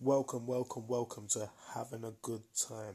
Welcome, 0.00 0.46
welcome, 0.46 0.86
welcome 0.86 1.26
to 1.30 1.50
having 1.74 2.04
a 2.04 2.12
good 2.22 2.42
time. 2.54 2.94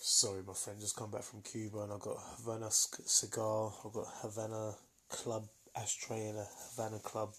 Sorry, 0.00 0.40
my 0.46 0.54
friend 0.54 0.80
just 0.80 0.96
come 0.96 1.10
back 1.10 1.22
from 1.22 1.42
Cuba 1.42 1.80
and 1.80 1.92
I've 1.92 2.00
got 2.00 2.16
Havana 2.38 2.68
cigar, 2.70 3.70
I've 3.84 3.92
got 3.92 4.06
Havana 4.22 4.72
Club 5.10 5.48
ashtray 5.76 6.28
and 6.28 6.38
a 6.38 6.46
Havana 6.70 6.98
Club 7.00 7.34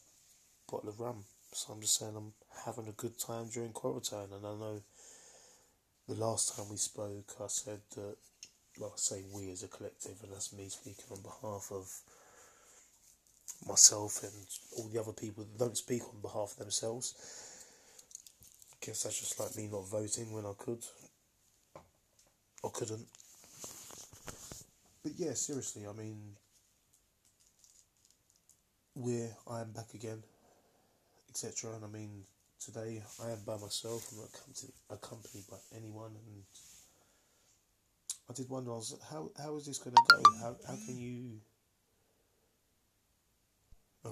bottle 0.69 0.89
of 0.89 0.99
rum. 0.99 1.23
So 1.51 1.73
I'm 1.73 1.81
just 1.81 1.97
saying 1.97 2.13
I'm 2.15 2.33
having 2.63 2.87
a 2.87 2.91
good 2.91 3.17
time 3.17 3.49
during 3.51 3.71
quarantine. 3.71 4.29
And 4.31 4.45
I 4.45 4.53
know 4.53 4.83
the 6.07 6.13
last 6.13 6.55
time 6.55 6.69
we 6.69 6.77
spoke, 6.77 7.33
I 7.41 7.47
said 7.47 7.79
that, 7.95 8.17
well, 8.79 8.93
I 8.93 8.97
say 8.99 9.23
we 9.33 9.49
as 9.49 9.63
a 9.63 9.67
collective, 9.67 10.21
and 10.21 10.31
that's 10.31 10.53
me 10.53 10.69
speaking 10.69 11.05
on 11.09 11.23
behalf 11.23 11.69
of 11.71 11.89
myself 13.67 14.23
and 14.23 14.31
all 14.77 14.89
the 14.89 14.99
other 14.99 15.13
people 15.13 15.43
that 15.43 15.57
don't 15.57 15.77
speak 15.77 16.03
on 16.03 16.21
behalf 16.21 16.53
of 16.53 16.57
themselves. 16.57 17.13
I 18.73 18.85
guess 18.85 19.03
that's 19.03 19.19
just 19.19 19.39
like 19.39 19.55
me 19.55 19.67
not 19.67 19.87
voting 19.89 20.31
when 20.33 20.45
I 20.45 20.53
could 20.57 20.83
or 22.63 22.71
couldn't. 22.71 23.05
But 25.03 25.13
yeah, 25.17 25.33
seriously, 25.33 25.83
I 25.87 25.93
mean, 25.93 26.17
we're 28.95 29.29
I 29.49 29.61
am 29.61 29.71
back 29.71 29.93
again, 29.93 30.23
etc. 31.29 31.75
And 31.75 31.85
I 31.85 31.87
mean, 31.87 32.23
today 32.59 33.01
I 33.23 33.31
am 33.31 33.39
by 33.45 33.57
myself. 33.57 34.09
I'm 34.11 34.19
not 34.19 34.97
accompanied 34.97 35.47
by 35.49 35.57
anyone, 35.75 36.11
and 36.11 36.43
I 38.29 38.33
did 38.33 38.49
wonder, 38.49 38.71
I 38.71 38.75
was, 38.75 38.95
how 39.09 39.31
how 39.41 39.55
is 39.55 39.65
this 39.65 39.79
going 39.79 39.95
to 39.95 40.03
go? 40.15 40.21
How 40.41 40.55
how 40.67 40.75
can 40.85 40.97
you 40.99 41.39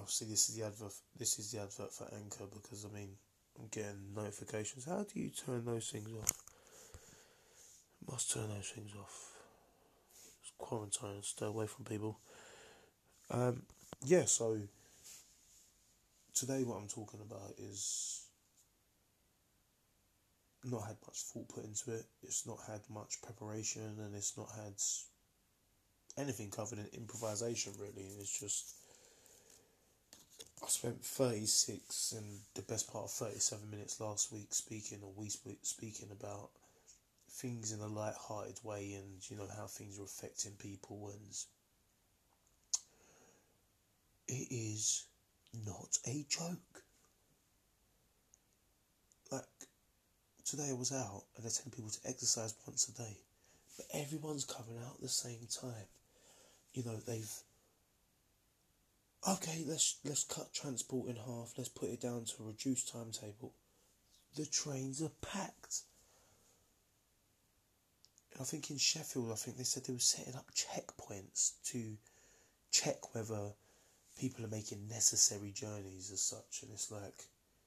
See, 0.08 0.24
this 0.24 0.48
is 0.48 0.56
the 0.56 0.66
advert. 0.66 0.92
This 1.18 1.38
is 1.38 1.52
the 1.52 1.60
advert 1.60 1.92
for 1.92 2.08
Anchor 2.14 2.44
because 2.52 2.84
I 2.84 2.94
mean, 2.94 3.10
I'm 3.58 3.68
getting 3.70 4.14
notifications. 4.14 4.86
How 4.86 5.04
do 5.04 5.20
you 5.20 5.30
turn 5.30 5.64
those 5.64 5.90
things 5.90 6.08
off? 6.18 6.32
Must 8.10 8.32
turn 8.32 8.48
those 8.48 8.72
things 8.74 8.92
off. 8.98 9.32
It's 10.40 10.52
quarantine. 10.56 11.22
Stay 11.22 11.46
away 11.46 11.66
from 11.66 11.84
people. 11.84 12.18
Um, 13.30 13.62
yeah. 14.04 14.24
So 14.24 14.58
today, 16.34 16.64
what 16.64 16.76
I'm 16.76 16.88
talking 16.88 17.20
about 17.20 17.52
is 17.58 18.22
not 20.64 20.86
had 20.86 20.96
much 21.06 21.18
thought 21.18 21.48
put 21.48 21.64
into 21.64 21.92
it. 21.92 22.04
It's 22.22 22.46
not 22.46 22.58
had 22.66 22.80
much 22.88 23.20
preparation, 23.22 23.96
and 24.00 24.14
it's 24.14 24.36
not 24.38 24.48
had 24.56 24.74
anything 26.16 26.50
covered 26.50 26.78
in 26.78 26.88
improvisation. 26.94 27.72
Really, 27.78 28.08
it's 28.18 28.40
just 28.40 28.74
I 30.62 30.68
spent 30.68 31.04
36 31.04 32.12
and 32.16 32.40
the 32.54 32.62
best 32.62 32.92
part 32.92 33.04
of 33.04 33.10
37 33.10 33.70
minutes 33.70 34.00
last 34.00 34.32
week 34.32 34.52
speaking, 34.52 34.98
or 35.02 35.12
we 35.16 35.28
speaking 35.28 36.08
about 36.10 36.50
things 37.30 37.72
in 37.72 37.80
a 37.80 37.86
light-hearted 37.86 38.58
way 38.64 38.94
and 38.94 39.30
you 39.30 39.36
know 39.36 39.46
how 39.56 39.66
things 39.66 39.98
are 39.98 40.04
affecting 40.04 40.52
people 40.58 41.10
and 41.12 41.44
it 44.26 44.48
is 44.50 45.04
not 45.66 45.98
a 46.06 46.24
joke. 46.28 46.82
Like 49.30 49.44
today 50.44 50.70
I 50.70 50.74
was 50.74 50.92
out 50.92 51.24
and 51.36 51.46
I 51.46 51.48
tell 51.48 51.70
people 51.70 51.90
to 51.90 52.08
exercise 52.08 52.54
once 52.66 52.88
a 52.88 52.92
day, 52.92 53.18
but 53.76 53.86
everyone's 53.94 54.44
coming 54.44 54.78
out 54.84 54.94
at 54.96 55.02
the 55.02 55.08
same 55.08 55.46
time. 55.50 55.86
You 56.74 56.84
know, 56.84 56.96
they've 56.96 57.30
okay, 59.26 59.64
let's 59.66 59.98
let's 60.04 60.24
cut 60.24 60.52
transport 60.52 61.08
in 61.08 61.16
half. 61.16 61.54
Let's 61.56 61.68
put 61.68 61.90
it 61.90 62.00
down 62.00 62.24
to 62.24 62.42
a 62.42 62.46
reduced 62.46 62.92
timetable. 62.92 63.54
The 64.36 64.46
trains 64.46 65.02
are 65.02 65.10
packed. 65.20 65.82
I 68.40 68.44
think 68.44 68.70
in 68.70 68.78
Sheffield, 68.78 69.32
I 69.32 69.34
think 69.34 69.56
they 69.56 69.64
said 69.64 69.84
they 69.84 69.92
were 69.92 69.98
setting 69.98 70.36
up 70.36 70.46
checkpoints 70.54 71.54
to 71.72 71.96
check 72.70 73.14
whether 73.14 73.50
people 74.18 74.44
are 74.44 74.48
making 74.48 74.86
necessary 74.88 75.50
journeys 75.50 76.10
as 76.12 76.22
such. 76.22 76.62
And 76.62 76.70
it's 76.72 76.90
like, 76.90 77.24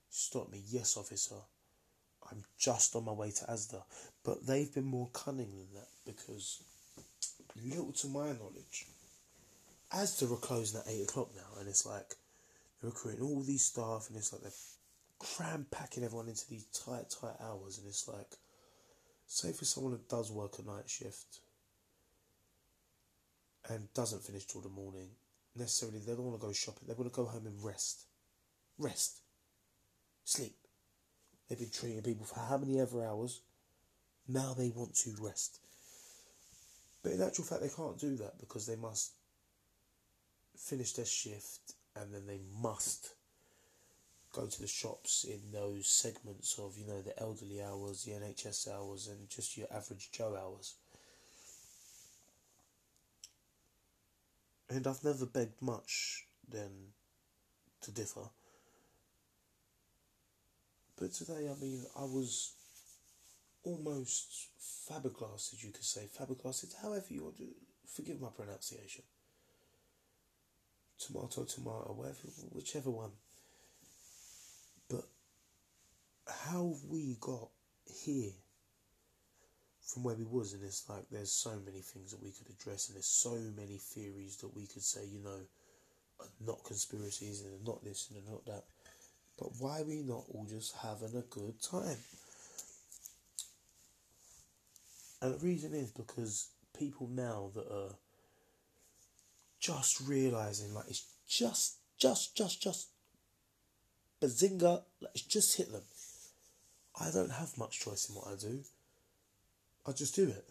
stop 0.09 0.49
me, 0.49 0.63
yes, 0.67 0.95
officer. 0.95 1.35
I'm 2.29 2.43
just 2.57 2.95
on 2.95 3.05
my 3.05 3.11
way 3.11 3.31
to 3.31 3.45
Asda. 3.45 3.83
But 4.23 4.45
they've 4.45 4.73
been 4.73 4.85
more 4.85 5.09
cunning 5.11 5.51
than 5.51 5.67
that 5.73 5.89
because, 6.05 6.63
little 7.61 7.91
to 7.93 8.07
my 8.07 8.31
knowledge, 8.31 8.85
Asda 9.93 10.31
are 10.31 10.37
closing 10.37 10.79
at 10.79 10.87
8 10.87 11.03
o'clock 11.03 11.29
now, 11.35 11.59
and 11.59 11.67
it's 11.67 11.85
like 11.85 12.15
they're 12.81 12.89
recruiting 12.89 13.23
all 13.23 13.41
these 13.41 13.63
staff, 13.63 14.07
and 14.07 14.17
it's 14.17 14.31
like 14.31 14.41
they're 14.41 14.51
cram 15.19 15.65
packing 15.69 16.03
everyone 16.03 16.27
into 16.27 16.49
these 16.49 16.65
tight, 16.65 17.09
tight 17.09 17.35
hours, 17.41 17.77
and 17.77 17.87
it's 17.87 18.07
like, 18.07 18.37
say 19.27 19.51
for 19.51 19.65
someone 19.65 19.91
that 19.93 20.09
does 20.09 20.31
work 20.31 20.59
a 20.59 20.63
night 20.63 20.89
shift 20.89 21.39
and 23.69 23.93
doesn't 23.93 24.23
finish 24.23 24.45
till 24.45 24.61
the 24.61 24.69
morning, 24.69 25.09
necessarily 25.55 25.99
they 25.99 26.13
don't 26.13 26.25
want 26.25 26.39
to 26.39 26.47
go 26.47 26.53
shopping, 26.53 26.87
they 26.87 26.93
want 26.93 27.11
to 27.11 27.15
go 27.15 27.25
home 27.25 27.45
and 27.45 27.63
rest. 27.63 28.05
Rest. 28.77 29.19
Sleep. 30.23 30.55
They've 31.47 31.59
been 31.59 31.69
treating 31.69 32.01
people 32.01 32.25
for 32.25 32.39
how 32.39 32.57
many 32.57 32.79
ever 32.79 33.05
hours? 33.05 33.41
Now 34.27 34.53
they 34.53 34.69
want 34.69 34.95
to 34.95 35.13
rest. 35.19 35.59
But 37.03 37.11
in 37.11 37.21
actual 37.21 37.43
fact, 37.43 37.61
they 37.61 37.69
can't 37.69 37.99
do 37.99 38.15
that 38.17 38.39
because 38.39 38.65
they 38.65 38.75
must 38.75 39.11
finish 40.61 40.93
their 40.93 41.05
shift 41.05 41.73
and 41.95 42.13
then 42.13 42.25
they 42.27 42.39
must 42.61 43.13
go 44.33 44.45
to 44.45 44.61
the 44.61 44.67
shops 44.67 45.25
in 45.25 45.39
those 45.51 45.87
segments 45.87 46.57
of 46.57 46.77
you 46.77 46.87
know 46.87 47.01
the 47.01 47.19
elderly 47.19 47.61
hours, 47.61 48.03
the 48.03 48.11
NHS 48.11 48.71
hours, 48.71 49.07
and 49.07 49.29
just 49.29 49.57
your 49.57 49.67
average 49.73 50.09
Joe 50.11 50.37
hours. 50.41 50.75
And 54.69 54.87
I've 54.87 55.03
never 55.03 55.25
begged 55.25 55.61
much 55.61 56.25
then 56.47 56.71
to 57.81 57.91
differ. 57.91 58.29
But 60.97 61.11
today, 61.11 61.49
I 61.49 61.59
mean, 61.61 61.83
I 61.97 62.03
was 62.03 62.53
almost 63.63 64.47
flabbergasted, 64.59 65.61
you 65.61 65.71
could 65.71 65.83
say, 65.83 66.07
flabbergasted, 66.07 66.69
however 66.81 67.05
you 67.09 67.23
want 67.23 67.37
to, 67.37 67.47
forgive 67.85 68.21
my 68.21 68.29
pronunciation 68.29 69.03
tomato, 71.05 71.43
tomato, 71.43 71.93
whatever, 71.95 72.17
whichever 72.51 72.89
one. 72.89 73.11
But 74.89 75.05
how 76.27 76.75
we 76.89 77.17
got 77.19 77.49
here 77.85 78.31
from 79.81 80.03
where 80.03 80.15
we 80.15 80.23
was, 80.23 80.53
and 80.53 80.63
it's 80.63 80.87
like 80.89 81.03
there's 81.11 81.31
so 81.31 81.59
many 81.65 81.81
things 81.81 82.11
that 82.11 82.23
we 82.23 82.31
could 82.31 82.49
address, 82.49 82.87
and 82.87 82.95
there's 82.95 83.05
so 83.05 83.37
many 83.57 83.77
theories 83.77 84.37
that 84.37 84.55
we 84.55 84.67
could 84.67 84.83
say, 84.83 85.01
you 85.05 85.19
know, 85.19 85.39
are 86.19 86.27
not 86.45 86.63
conspiracies 86.63 87.41
and 87.41 87.65
not 87.65 87.83
this 87.83 88.09
and 88.13 88.25
not 88.29 88.45
that. 88.45 88.63
But 89.37 89.49
why 89.59 89.81
are 89.81 89.85
we 89.85 90.03
not 90.03 90.25
all 90.33 90.45
just 90.47 90.75
having 90.77 91.15
a 91.15 91.21
good 91.21 91.61
time? 91.61 91.97
And 95.21 95.33
the 95.33 95.45
reason 95.45 95.73
is 95.73 95.91
because 95.91 96.49
people 96.77 97.07
now 97.07 97.51
that 97.55 97.67
are 97.71 97.95
just 99.61 100.01
realizing 100.05 100.73
like 100.73 100.89
it's 100.89 101.05
just, 101.27 101.75
just, 101.97 102.35
just, 102.35 102.61
just 102.61 102.87
bazinga, 104.21 104.81
like 104.99 105.11
it's 105.13 105.23
just 105.23 105.55
hit 105.57 105.71
them. 105.71 105.83
I 106.99 107.09
don't 107.11 107.31
have 107.31 107.57
much 107.57 107.79
choice 107.79 108.09
in 108.09 108.15
what 108.15 108.27
I 108.27 108.35
do. 108.35 108.59
I 109.87 109.91
just 109.93 110.15
do 110.15 110.27
it. 110.27 110.45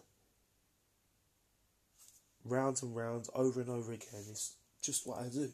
Rounds 2.43 2.81
and 2.81 2.95
rounds, 2.95 3.29
over 3.35 3.61
and 3.61 3.69
over 3.69 3.93
again. 3.93 4.25
It's 4.29 4.55
just 4.81 5.05
what 5.05 5.19
I 5.19 5.29
do. 5.29 5.51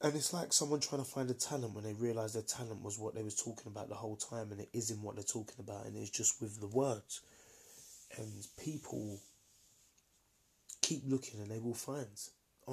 And 0.00 0.14
it's 0.14 0.32
like 0.32 0.52
someone 0.52 0.78
trying 0.78 1.02
to 1.02 1.10
find 1.10 1.28
a 1.28 1.34
talent 1.34 1.74
when 1.74 1.82
they 1.82 1.92
realise 1.92 2.32
their 2.32 2.42
talent 2.42 2.82
was 2.82 2.98
what 3.00 3.16
they 3.16 3.24
was 3.24 3.34
talking 3.34 3.66
about 3.66 3.88
the 3.88 3.96
whole 3.96 4.14
time 4.14 4.52
and 4.52 4.60
it 4.60 4.68
isn't 4.72 5.02
what 5.02 5.16
they're 5.16 5.24
talking 5.24 5.56
about 5.58 5.86
and 5.86 5.96
it's 5.96 6.10
just 6.10 6.40
with 6.40 6.60
the 6.60 6.68
words. 6.68 7.20
And 8.16 8.46
people 8.62 9.18
keep 10.88 11.02
looking 11.06 11.40
and 11.40 11.50
they 11.50 11.58
will 11.58 11.74
find 11.74 12.06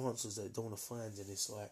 answers 0.04 0.36
they 0.36 0.48
don't 0.48 0.66
want 0.66 0.76
to 0.76 0.82
find, 0.82 1.16
and 1.18 1.30
it's 1.30 1.48
like, 1.48 1.70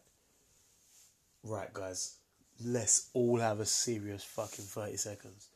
right, 1.43 1.73
guys, 1.73 2.17
let's 2.65 3.11
all 3.13 3.39
have 3.39 3.61
a 3.61 3.67
serious 3.67 4.25
fucking 4.25 4.65
30 4.65 4.97
seconds. 4.97 5.49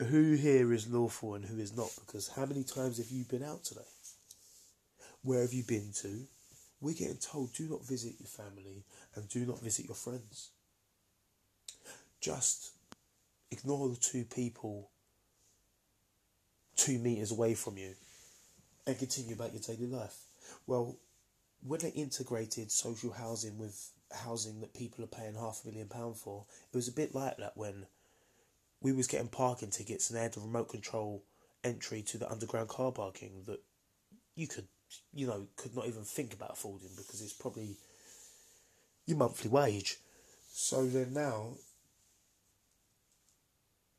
Who 0.00 0.34
here 0.34 0.72
is 0.72 0.88
lawful 0.88 1.34
and 1.34 1.44
who 1.44 1.58
is 1.58 1.76
not? 1.76 1.90
Because 2.06 2.28
how 2.28 2.46
many 2.46 2.64
times 2.64 2.98
have 2.98 3.10
you 3.10 3.24
been 3.24 3.42
out 3.42 3.64
today? 3.64 3.80
Where 5.22 5.42
have 5.42 5.52
you 5.52 5.64
been 5.64 5.90
to? 6.02 6.26
We're 6.80 6.94
getting 6.94 7.16
told 7.16 7.52
do 7.52 7.68
not 7.68 7.84
visit 7.84 8.14
your 8.20 8.28
family 8.28 8.84
and 9.16 9.28
do 9.28 9.44
not 9.44 9.60
visit 9.60 9.86
your 9.86 9.96
friends. 9.96 10.50
Just 12.20 12.70
ignore 13.50 13.88
the 13.88 13.96
two 13.96 14.24
people 14.24 14.90
two 16.78 16.98
meters 16.98 17.32
away 17.32 17.54
from 17.54 17.76
you 17.76 17.92
and 18.86 18.98
continue 18.98 19.34
about 19.34 19.52
your 19.52 19.60
daily 19.60 19.86
life. 19.86 20.16
Well, 20.66 20.96
when 21.62 21.80
they 21.80 21.90
integrated 21.90 22.70
social 22.70 23.10
housing 23.10 23.58
with 23.58 23.90
housing 24.12 24.60
that 24.60 24.72
people 24.72 25.04
are 25.04 25.08
paying 25.08 25.34
half 25.34 25.60
a 25.62 25.68
million 25.68 25.88
pound 25.88 26.16
for, 26.16 26.46
it 26.72 26.76
was 26.76 26.88
a 26.88 26.92
bit 26.92 27.14
like 27.14 27.36
that 27.36 27.56
when 27.56 27.86
we 28.80 28.92
was 28.92 29.08
getting 29.08 29.28
parking 29.28 29.70
tickets 29.70 30.08
and 30.08 30.18
they 30.18 30.22
had 30.22 30.32
the 30.32 30.40
remote 30.40 30.70
control 30.70 31.22
entry 31.64 32.00
to 32.00 32.16
the 32.16 32.30
underground 32.30 32.68
car 32.68 32.92
parking 32.92 33.42
that 33.46 33.60
you 34.36 34.46
could, 34.46 34.68
you 35.12 35.26
know, 35.26 35.46
could 35.56 35.74
not 35.74 35.86
even 35.86 36.04
think 36.04 36.32
about 36.32 36.52
affording 36.52 36.90
because 36.96 37.20
it's 37.20 37.32
probably 37.32 37.76
your 39.04 39.18
monthly 39.18 39.50
wage. 39.50 39.98
So 40.52 40.86
then 40.86 41.12
now, 41.12 41.54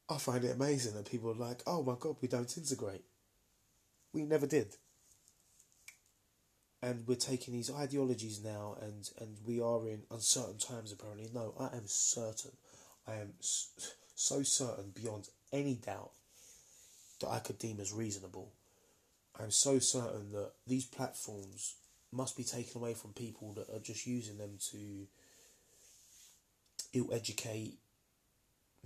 I 0.10 0.18
find 0.18 0.44
it 0.44 0.56
amazing 0.56 0.96
that 0.96 1.10
people 1.10 1.30
are 1.30 1.36
like, 1.36 1.62
oh 1.68 1.84
my 1.84 1.94
god, 2.00 2.16
we 2.20 2.28
don't 2.28 2.58
integrate. 2.58 3.04
We 4.12 4.24
never 4.24 4.48
did. 4.48 4.76
And 6.82 7.06
we're 7.06 7.16
taking 7.16 7.54
these 7.54 7.72
ideologies 7.72 8.44
now, 8.44 8.78
and, 8.82 9.08
and 9.20 9.38
we 9.46 9.62
are 9.62 9.86
in 9.88 10.04
uncertain 10.10 10.58
times 10.58 10.92
apparently. 10.92 11.30
No, 11.32 11.54
I 11.60 11.76
am 11.76 11.84
certain. 11.86 12.52
I 13.08 13.16
am 13.16 13.34
so 13.40 14.42
certain 14.44 14.92
beyond 14.96 15.28
any 15.54 15.76
doubt 15.76 16.12
that 17.22 17.30
I 17.30 17.40
could 17.40 17.60
deem 17.60 17.80
as 17.80 17.94
reasonable. 17.94 18.52
I'm 19.40 19.52
so 19.52 19.78
certain 19.78 20.32
that 20.32 20.52
these 20.66 20.86
platforms 20.86 21.76
must 22.12 22.36
be 22.36 22.44
taken 22.44 22.82
away 22.82 22.94
from 22.94 23.14
people 23.14 23.54
that 23.54 23.70
are 23.74 23.80
just 23.80 24.08
using 24.08 24.38
them 24.38 24.58
to 24.72 25.08
ill 26.94 27.14
educate, 27.14 27.78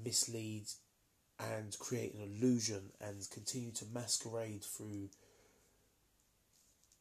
mislead, 0.03 0.65
and 1.51 1.77
create 1.79 2.13
an 2.13 2.21
illusion 2.21 2.91
and 3.01 3.27
continue 3.31 3.71
to 3.71 3.85
masquerade 3.93 4.63
through 4.63 5.09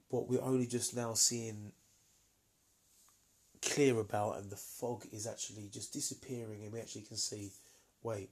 what 0.08 0.28
we're 0.28 0.42
only 0.42 0.66
just 0.66 0.94
now 0.96 1.14
seeing 1.14 1.72
clear 3.62 3.98
about, 3.98 4.38
and 4.38 4.50
the 4.50 4.56
fog 4.56 5.06
is 5.12 5.26
actually 5.26 5.68
just 5.72 5.92
disappearing, 5.92 6.62
and 6.62 6.72
we 6.72 6.80
actually 6.80 7.02
can 7.02 7.16
see 7.16 7.52
wait, 8.02 8.30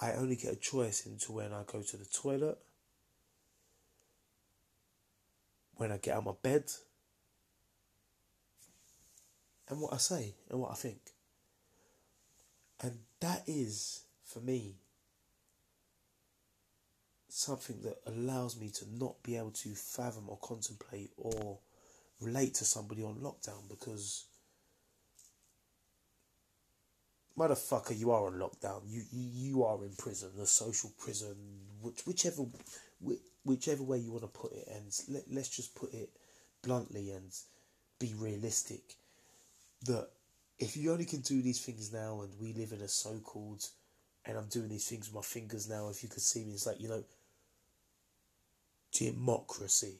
I 0.00 0.12
only 0.12 0.36
get 0.36 0.52
a 0.52 0.56
choice 0.56 1.06
into 1.06 1.32
when 1.32 1.52
I 1.52 1.62
go 1.66 1.82
to 1.82 1.96
the 1.96 2.04
toilet, 2.04 2.58
when 5.76 5.92
I 5.92 5.96
get 5.96 6.14
out 6.14 6.18
of 6.18 6.24
my 6.26 6.32
bed, 6.42 6.64
and 9.68 9.80
what 9.80 9.92
I 9.92 9.98
say 9.98 10.34
and 10.50 10.60
what 10.60 10.72
I 10.72 10.74
think. 10.74 10.98
And 12.80 12.98
that 13.20 13.42
is, 13.46 14.02
for 14.24 14.40
me, 14.40 14.76
something 17.28 17.80
that 17.82 17.98
allows 18.06 18.58
me 18.58 18.70
to 18.70 18.84
not 18.96 19.22
be 19.22 19.36
able 19.36 19.50
to 19.50 19.70
fathom 19.70 20.24
or 20.28 20.38
contemplate 20.38 21.10
or 21.16 21.58
relate 22.20 22.54
to 22.54 22.64
somebody 22.64 23.02
on 23.02 23.16
lockdown 23.16 23.68
because 23.68 24.24
motherfucker, 27.38 27.96
you 27.96 28.10
are 28.10 28.26
on 28.26 28.34
lockdown. 28.34 28.82
You 28.86 29.02
you, 29.12 29.64
are 29.64 29.82
in 29.84 29.92
prison, 29.96 30.30
the 30.36 30.46
social 30.46 30.90
prison, 30.98 31.36
which, 31.80 32.06
whichever 32.06 32.44
whichever 33.44 33.82
way 33.82 33.98
you 33.98 34.10
want 34.10 34.24
to 34.24 34.28
put 34.28 34.52
it. 34.52 34.68
And 34.74 34.92
let, 35.08 35.24
let's 35.30 35.48
just 35.48 35.74
put 35.74 35.94
it 35.94 36.10
bluntly 36.62 37.12
and 37.12 37.30
be 37.98 38.14
realistic. 38.16 38.96
That 39.86 40.08
if 40.58 40.76
you 40.76 40.92
only 40.92 41.04
can 41.04 41.20
do 41.20 41.42
these 41.42 41.60
things 41.60 41.92
now, 41.92 42.22
and 42.22 42.32
we 42.40 42.52
live 42.52 42.72
in 42.72 42.80
a 42.80 42.88
so-called, 42.88 43.64
and 44.26 44.36
I'm 44.36 44.48
doing 44.48 44.68
these 44.68 44.88
things 44.88 45.08
with 45.08 45.14
my 45.14 45.22
fingers 45.22 45.68
now. 45.68 45.88
If 45.88 46.02
you 46.02 46.08
could 46.08 46.22
see 46.22 46.44
me, 46.44 46.52
it's 46.52 46.66
like 46.66 46.80
you 46.80 46.88
know, 46.88 47.04
democracy 48.92 49.98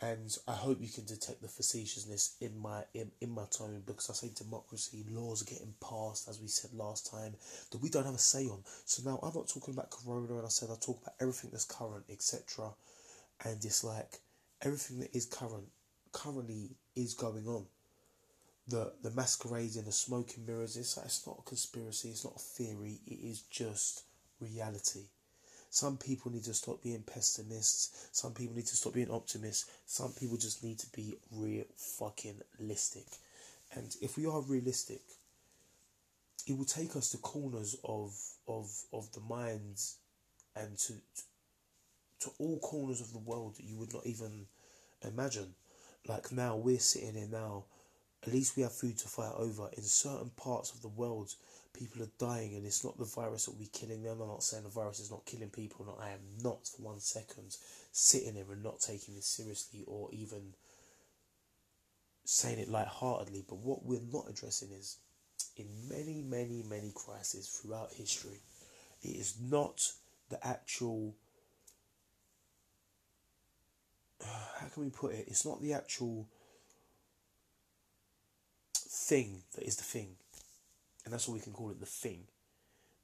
and 0.00 0.36
I 0.46 0.52
hope 0.52 0.78
you 0.80 0.88
can 0.88 1.06
detect 1.06 1.40
the 1.40 1.48
facetiousness 1.48 2.36
in 2.40 2.58
my 2.58 2.84
in, 2.92 3.10
in 3.20 3.30
my 3.30 3.44
tone 3.50 3.82
because 3.86 4.10
I 4.10 4.12
say 4.12 4.30
democracy, 4.34 5.04
laws 5.10 5.40
are 5.40 5.46
getting 5.46 5.72
passed 5.80 6.28
as 6.28 6.40
we 6.40 6.48
said 6.48 6.74
last 6.74 7.10
time 7.10 7.34
that 7.70 7.80
we 7.80 7.88
don't 7.88 8.04
have 8.04 8.14
a 8.14 8.18
say 8.18 8.46
on. 8.46 8.62
So 8.84 9.08
now 9.08 9.18
I'm 9.22 9.32
not 9.34 9.48
talking 9.48 9.72
about 9.72 9.90
Corona, 9.90 10.36
and 10.36 10.44
I 10.44 10.50
said 10.50 10.68
I 10.70 10.76
talk 10.78 11.00
about 11.00 11.14
everything 11.20 11.50
that's 11.50 11.64
current, 11.64 12.04
etc. 12.10 12.72
And 13.44 13.64
it's 13.64 13.84
like 13.84 14.20
everything 14.60 15.00
that 15.00 15.16
is 15.16 15.24
current 15.24 15.68
currently 16.12 16.76
is 16.94 17.14
going 17.14 17.46
on. 17.46 17.64
The 18.68 18.92
the 19.02 19.10
masquerades 19.12 19.76
in 19.76 19.84
the 19.84 19.92
smoking 19.92 20.44
mirrors. 20.46 20.76
It's 20.76 20.96
it's 20.96 21.26
not 21.26 21.38
a 21.40 21.48
conspiracy. 21.48 22.08
It's 22.08 22.24
not 22.24 22.36
a 22.36 22.38
theory. 22.38 23.00
It 23.06 23.20
is 23.22 23.42
just 23.42 24.02
reality. 24.40 25.04
Some 25.70 25.98
people 25.98 26.32
need 26.32 26.44
to 26.44 26.54
stop 26.54 26.82
being 26.82 27.02
pessimists. 27.02 28.08
Some 28.12 28.32
people 28.32 28.56
need 28.56 28.66
to 28.66 28.76
stop 28.76 28.94
being 28.94 29.10
optimists. 29.10 29.70
Some 29.84 30.12
people 30.12 30.36
just 30.36 30.64
need 30.64 30.78
to 30.78 30.90
be 30.90 31.18
real 31.30 31.64
fucking 31.76 32.40
realistic. 32.58 33.06
And 33.74 33.94
if 34.00 34.16
we 34.16 34.26
are 34.26 34.40
realistic, 34.40 35.02
it 36.46 36.56
will 36.56 36.64
take 36.64 36.96
us 36.96 37.10
to 37.10 37.18
corners 37.18 37.76
of 37.84 38.16
of 38.48 38.70
of 38.92 39.12
the 39.12 39.20
minds 39.20 39.96
and 40.54 40.78
to 40.78 40.94
to 42.20 42.30
all 42.38 42.58
corners 42.60 43.00
of 43.00 43.12
the 43.12 43.18
world 43.18 43.56
that 43.56 43.64
you 43.64 43.76
would 43.76 43.92
not 43.92 44.06
even 44.06 44.46
imagine. 45.02 45.54
Like 46.08 46.32
now 46.32 46.56
we're 46.56 46.78
sitting 46.78 47.14
here 47.14 47.28
now, 47.30 47.64
at 48.26 48.32
least 48.32 48.56
we 48.56 48.62
have 48.62 48.72
food 48.72 48.98
to 48.98 49.08
fight 49.08 49.32
over. 49.36 49.68
In 49.76 49.82
certain 49.82 50.30
parts 50.30 50.72
of 50.72 50.82
the 50.82 50.88
world, 50.88 51.34
people 51.72 52.02
are 52.02 52.10
dying 52.18 52.54
and 52.54 52.66
it's 52.66 52.84
not 52.84 52.98
the 52.98 53.04
virus 53.04 53.46
that 53.46 53.58
be 53.58 53.68
killing 53.72 54.02
them. 54.02 54.20
I'm 54.20 54.28
not 54.28 54.42
saying 54.42 54.64
the 54.64 54.68
virus 54.68 54.98
is 54.98 55.10
not 55.10 55.26
killing 55.26 55.50
people, 55.50 55.96
I 56.00 56.10
am 56.10 56.20
not 56.42 56.66
for 56.66 56.82
one 56.82 57.00
second 57.00 57.56
sitting 57.92 58.34
here 58.34 58.50
and 58.50 58.62
not 58.62 58.80
taking 58.80 59.14
this 59.14 59.26
seriously 59.26 59.84
or 59.86 60.08
even 60.12 60.54
saying 62.24 62.58
it 62.58 62.68
lightheartedly. 62.68 63.44
But 63.48 63.58
what 63.58 63.84
we're 63.84 64.00
not 64.12 64.26
addressing 64.28 64.70
is 64.72 64.98
in 65.56 65.66
many, 65.88 66.22
many, 66.22 66.64
many 66.68 66.92
crises 66.94 67.48
throughout 67.48 67.92
history, 67.92 68.40
it 69.02 69.16
is 69.16 69.36
not 69.40 69.92
the 70.30 70.44
actual 70.44 71.14
how 74.24 74.66
can 74.72 74.82
we 74.82 74.90
put 74.90 75.14
it? 75.14 75.26
It's 75.28 75.46
not 75.46 75.62
the 75.62 75.74
actual 75.74 76.26
thing 78.96 79.42
that 79.54 79.64
is 79.64 79.76
the 79.76 79.84
thing. 79.84 80.16
And 81.04 81.12
that's 81.12 81.28
all 81.28 81.34
we 81.34 81.40
can 81.40 81.52
call 81.52 81.70
it 81.70 81.78
the 81.78 81.86
thing. 81.86 82.24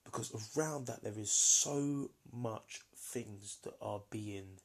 Because 0.04 0.32
around 0.56 0.86
that 0.86 1.04
there 1.04 1.18
is 1.18 1.30
so 1.30 2.10
much 2.32 2.80
things 2.96 3.58
that 3.64 3.74
are 3.80 4.02
being 4.10 4.58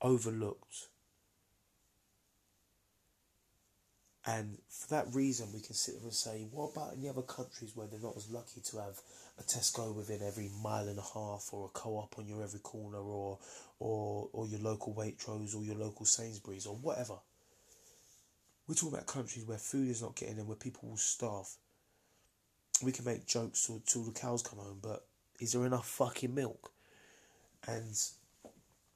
overlooked. 0.00 0.88
And 4.24 4.58
for 4.68 4.88
that 4.94 5.14
reason 5.14 5.48
we 5.52 5.60
can 5.60 5.74
sit 5.74 5.96
there 5.96 6.04
and 6.04 6.14
say 6.14 6.46
what 6.50 6.72
about 6.72 6.94
in 6.94 7.02
the 7.02 7.08
other 7.08 7.22
countries 7.22 7.72
where 7.74 7.86
they're 7.86 8.00
not 8.00 8.16
as 8.16 8.30
lucky 8.30 8.60
to 8.60 8.76
have 8.76 9.00
a 9.38 9.42
Tesco 9.42 9.94
within 9.94 10.20
every 10.22 10.50
mile 10.62 10.88
and 10.88 10.98
a 10.98 11.02
half 11.14 11.48
or 11.52 11.66
a 11.66 11.68
co-op 11.78 12.18
on 12.18 12.28
your 12.28 12.42
every 12.42 12.60
corner 12.60 12.98
or 12.98 13.38
or 13.78 14.28
or 14.32 14.46
your 14.46 14.60
local 14.60 14.94
Waitrose 14.94 15.56
or 15.56 15.64
your 15.64 15.76
local 15.76 16.04
Sainsbury's 16.04 16.66
or 16.66 16.76
whatever 16.76 17.14
we're 18.70 18.76
talking 18.76 18.94
about 18.94 19.06
countries 19.06 19.44
where 19.44 19.58
food 19.58 19.88
is 19.88 20.00
not 20.00 20.16
getting 20.16 20.38
in 20.38 20.46
where 20.46 20.56
people 20.56 20.88
will 20.88 20.96
starve 20.96 21.48
we 22.82 22.92
can 22.92 23.04
make 23.04 23.26
jokes 23.26 23.66
till, 23.66 23.82
till 23.86 24.02
the 24.02 24.12
cows 24.12 24.42
come 24.42 24.58
home, 24.58 24.78
but 24.82 25.06
is 25.38 25.52
there 25.52 25.66
enough 25.66 25.86
fucking 25.86 26.34
milk? 26.34 26.72
And 27.66 27.94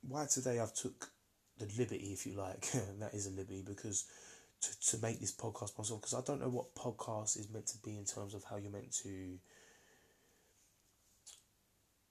why 0.07 0.26
today 0.26 0.59
I've 0.59 0.75
took 0.75 1.11
the 1.59 1.69
liberty, 1.78 2.12
if 2.12 2.26
you 2.26 2.35
like, 2.35 2.71
that 3.00 3.14
is 3.14 3.26
a 3.26 3.31
liberty 3.31 3.62
because 3.66 4.07
to, 4.62 4.90
to 4.90 5.02
make 5.02 5.21
this 5.21 5.35
podcast 5.35 5.76
myself, 5.78 6.00
because 6.00 6.14
I 6.14 6.23
don't 6.23 6.40
know 6.40 6.49
what 6.49 6.75
podcast 6.75 7.38
is 7.38 7.50
meant 7.50 7.66
to 7.69 7.78
be 7.78 7.97
in 7.97 8.04
terms 8.04 8.35
of 8.35 8.45
how 8.45 8.57
you're 8.57 8.71
meant 8.71 8.93
to 9.02 9.38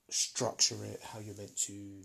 structure 0.10 0.84
it, 0.84 1.00
how 1.02 1.20
you're 1.20 1.36
meant 1.36 1.58
to 1.58 2.04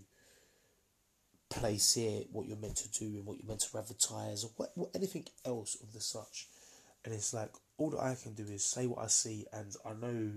place 1.49 1.97
it, 1.97 2.27
what 2.31 2.47
you're 2.47 2.57
meant 2.57 2.77
to 2.77 2.89
do, 2.89 3.05
and 3.05 3.25
what 3.25 3.37
you're 3.37 3.47
meant 3.47 3.61
to 3.61 3.77
advertise, 3.77 4.43
or 4.43 4.51
what, 4.55 4.71
what 4.75 4.89
anything 4.95 5.25
else 5.45 5.77
of 5.81 5.93
the 5.93 6.01
such. 6.01 6.47
And 7.03 7.13
it's 7.13 7.33
like 7.33 7.51
all 7.77 7.89
that 7.91 8.01
I 8.03 8.15
can 8.15 8.33
do 8.33 8.43
is 8.43 8.65
say 8.65 8.85
what 8.87 9.03
I 9.03 9.07
see, 9.07 9.45
and 9.51 9.75
I 9.85 9.93
know 9.93 10.31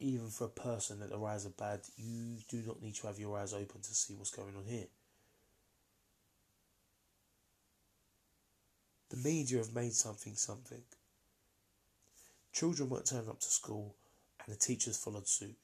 even 0.00 0.28
for 0.28 0.44
a 0.44 0.48
person 0.48 1.00
that 1.00 1.10
their 1.10 1.24
eyes 1.24 1.46
are 1.46 1.50
bad, 1.50 1.80
you 1.96 2.38
do 2.48 2.62
not 2.66 2.82
need 2.82 2.94
to 2.96 3.06
have 3.06 3.18
your 3.18 3.38
eyes 3.38 3.54
open 3.54 3.80
to 3.80 3.94
see 3.94 4.14
what's 4.14 4.30
going 4.30 4.54
on 4.56 4.64
here. 4.66 4.86
The 9.10 9.16
media 9.16 9.58
have 9.58 9.74
made 9.74 9.92
something 9.92 10.34
something. 10.34 10.82
Children 12.52 12.88
weren't 12.88 13.06
turning 13.06 13.28
up 13.28 13.40
to 13.40 13.46
school, 13.50 13.94
and 14.44 14.54
the 14.54 14.58
teachers 14.58 14.96
followed 14.96 15.28
suit. 15.28 15.56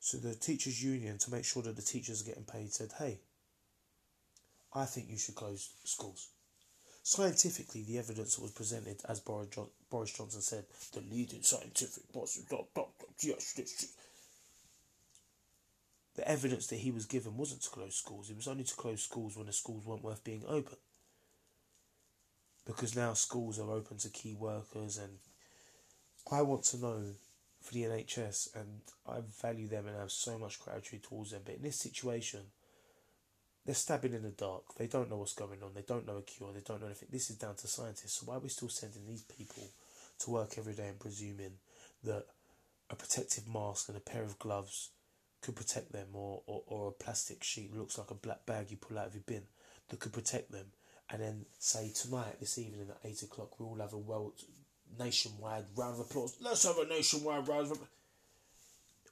So 0.00 0.16
the 0.16 0.34
teachers' 0.34 0.82
union, 0.82 1.18
to 1.18 1.30
make 1.30 1.44
sure 1.44 1.62
that 1.62 1.76
the 1.76 1.82
teachers 1.82 2.22
are 2.22 2.24
getting 2.24 2.44
paid, 2.44 2.72
said, 2.72 2.92
"Hey, 2.98 3.20
I 4.72 4.86
think 4.86 5.10
you 5.10 5.18
should 5.18 5.34
close 5.34 5.70
schools." 5.84 6.30
Scientifically, 7.02 7.82
the 7.82 7.98
evidence 7.98 8.34
that 8.34 8.42
was 8.42 8.50
presented, 8.50 9.00
as 9.08 9.20
Boris, 9.20 9.48
John, 9.50 9.68
Boris 9.88 10.12
Johnson 10.12 10.42
said, 10.42 10.66
the 10.92 11.00
leading 11.00 11.42
scientific 11.42 12.10
boss, 12.12 12.38
yes, 13.20 13.54
the 16.14 16.28
evidence 16.28 16.66
that 16.66 16.76
he 16.76 16.90
was 16.90 17.06
given 17.06 17.36
wasn't 17.36 17.62
to 17.62 17.70
close 17.70 17.94
schools. 17.94 18.28
It 18.30 18.36
was 18.36 18.48
only 18.48 18.64
to 18.64 18.74
close 18.74 19.02
schools 19.02 19.36
when 19.36 19.46
the 19.46 19.52
schools 19.52 19.86
weren't 19.86 20.02
worth 20.02 20.22
being 20.24 20.44
open. 20.46 20.76
Because 22.66 22.94
now 22.94 23.14
schools 23.14 23.58
are 23.58 23.70
open 23.70 23.96
to 23.98 24.10
key 24.10 24.34
workers, 24.34 24.98
and 24.98 25.18
I 26.30 26.42
want 26.42 26.64
to 26.64 26.76
know 26.76 27.14
for 27.60 27.74
the 27.74 27.82
NHS, 27.82 28.56
and 28.56 28.80
I 29.06 29.18
value 29.42 29.68
them 29.68 29.86
and 29.86 29.96
have 29.96 30.10
so 30.10 30.38
much 30.38 30.60
gratitude 30.60 31.02
towards 31.02 31.30
them. 31.32 31.42
But 31.44 31.56
in 31.56 31.62
this 31.62 31.76
situation, 31.76 32.40
they're 33.66 33.74
stabbing 33.74 34.14
in 34.14 34.22
the 34.22 34.30
dark. 34.30 34.74
They 34.76 34.86
don't 34.86 35.10
know 35.10 35.18
what's 35.18 35.34
going 35.34 35.62
on. 35.62 35.74
They 35.74 35.82
don't 35.82 36.06
know 36.06 36.16
a 36.16 36.22
cure. 36.22 36.52
They 36.52 36.60
don't 36.60 36.80
know 36.80 36.86
anything. 36.86 37.08
This 37.12 37.30
is 37.30 37.36
down 37.36 37.56
to 37.56 37.68
scientists. 37.68 38.14
So 38.14 38.26
why 38.26 38.36
are 38.36 38.40
we 38.40 38.48
still 38.48 38.70
sending 38.70 39.06
these 39.06 39.22
people 39.22 39.64
to 40.20 40.30
work 40.30 40.54
every 40.56 40.74
day 40.74 40.88
and 40.88 40.98
presuming 40.98 41.52
that 42.04 42.24
a 42.88 42.96
protective 42.96 43.46
mask 43.46 43.88
and 43.88 43.96
a 43.96 44.00
pair 44.00 44.22
of 44.22 44.38
gloves 44.38 44.90
could 45.42 45.56
protect 45.56 45.92
them, 45.92 46.08
or, 46.12 46.42
or, 46.46 46.62
or 46.66 46.88
a 46.88 47.02
plastic 47.02 47.42
sheet 47.42 47.74
looks 47.74 47.96
like 47.96 48.10
a 48.10 48.14
black 48.14 48.44
bag 48.46 48.70
you 48.70 48.76
pull 48.76 48.98
out 48.98 49.06
of 49.06 49.14
your 49.14 49.22
bin 49.26 49.42
that 49.88 50.00
could 50.00 50.12
protect 50.12 50.50
them, 50.50 50.66
and 51.10 51.22
then 51.22 51.46
say 51.58 51.90
tonight, 51.94 52.38
this 52.40 52.58
evening 52.58 52.88
at 52.90 53.08
eight 53.08 53.22
o'clock, 53.22 53.58
we 53.58 53.66
all 53.66 53.78
have 53.78 53.92
a 53.92 53.98
world 53.98 54.34
nationwide 54.98 55.64
round 55.76 55.94
of 55.94 56.06
applause. 56.06 56.36
Let's 56.40 56.64
have 56.66 56.78
a 56.78 56.86
nationwide 56.86 57.48
round 57.48 57.66
of 57.66 57.72
applause. 57.72 57.88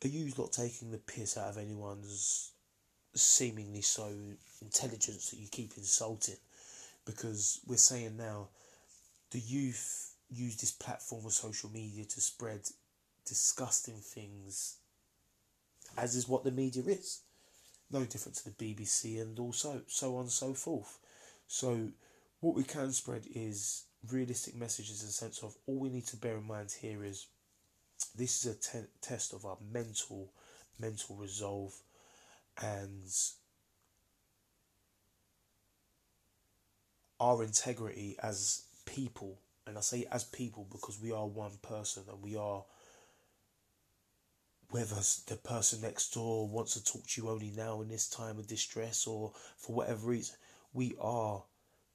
Are 0.04 0.08
you 0.08 0.32
not 0.38 0.52
taking 0.52 0.90
the 0.90 0.98
piss 0.98 1.36
out 1.36 1.50
of 1.50 1.58
anyone's 1.58 2.52
seemingly 3.14 3.82
so 3.82 4.08
intelligence 4.62 5.30
that 5.30 5.38
you 5.38 5.48
keep 5.50 5.72
insulting? 5.76 6.36
Because 7.04 7.60
we're 7.66 7.76
saying 7.76 8.16
now 8.16 8.48
the 9.30 9.40
youth 9.40 10.14
use 10.30 10.56
this 10.56 10.70
platform 10.70 11.24
of 11.26 11.32
social 11.32 11.70
media 11.70 12.04
to 12.04 12.20
spread 12.20 12.60
disgusting 13.26 13.96
things, 13.96 14.76
as 15.96 16.14
is 16.14 16.28
what 16.28 16.44
the 16.44 16.50
media 16.50 16.82
is. 16.86 17.20
No 17.90 18.04
different 18.04 18.36
to 18.36 18.44
the 18.44 18.50
BBC 18.50 19.20
and 19.20 19.38
also 19.38 19.82
so 19.86 20.16
on 20.16 20.22
and 20.22 20.30
so 20.30 20.52
forth. 20.54 20.98
So, 21.46 21.88
what 22.40 22.54
we 22.54 22.62
can 22.62 22.92
spread 22.92 23.24
is 23.34 23.84
realistic 24.10 24.54
messages 24.54 25.00
in 25.00 25.08
the 25.08 25.12
sense 25.12 25.42
of 25.42 25.56
all 25.66 25.78
we 25.78 25.90
need 25.90 26.06
to 26.06 26.16
bear 26.16 26.36
in 26.36 26.46
mind 26.46 26.74
here 26.80 27.04
is 27.04 27.26
this 28.16 28.44
is 28.44 28.56
a 28.56 28.58
te- 28.58 28.88
test 29.00 29.32
of 29.32 29.44
our 29.44 29.58
mental 29.72 30.32
mental 30.78 31.16
resolve 31.16 31.74
and 32.62 33.10
our 37.20 37.42
integrity 37.42 38.16
as 38.22 38.62
people. 38.86 39.38
And 39.66 39.76
I 39.76 39.80
say 39.80 40.06
as 40.10 40.24
people 40.24 40.66
because 40.70 41.00
we 41.00 41.12
are 41.12 41.26
one 41.26 41.58
person 41.62 42.04
and 42.08 42.22
we 42.22 42.36
are 42.36 42.64
whether 44.70 44.96
the 45.26 45.36
person 45.36 45.80
next 45.80 46.12
door 46.12 46.46
wants 46.46 46.74
to 46.74 46.84
talk 46.84 47.06
to 47.06 47.22
you 47.22 47.28
only 47.28 47.50
now 47.50 47.80
in 47.80 47.88
this 47.88 48.08
time 48.08 48.38
of 48.38 48.46
distress 48.46 49.06
or 49.06 49.32
for 49.56 49.74
whatever 49.74 50.08
reason 50.08 50.36
we 50.74 50.94
are 51.00 51.42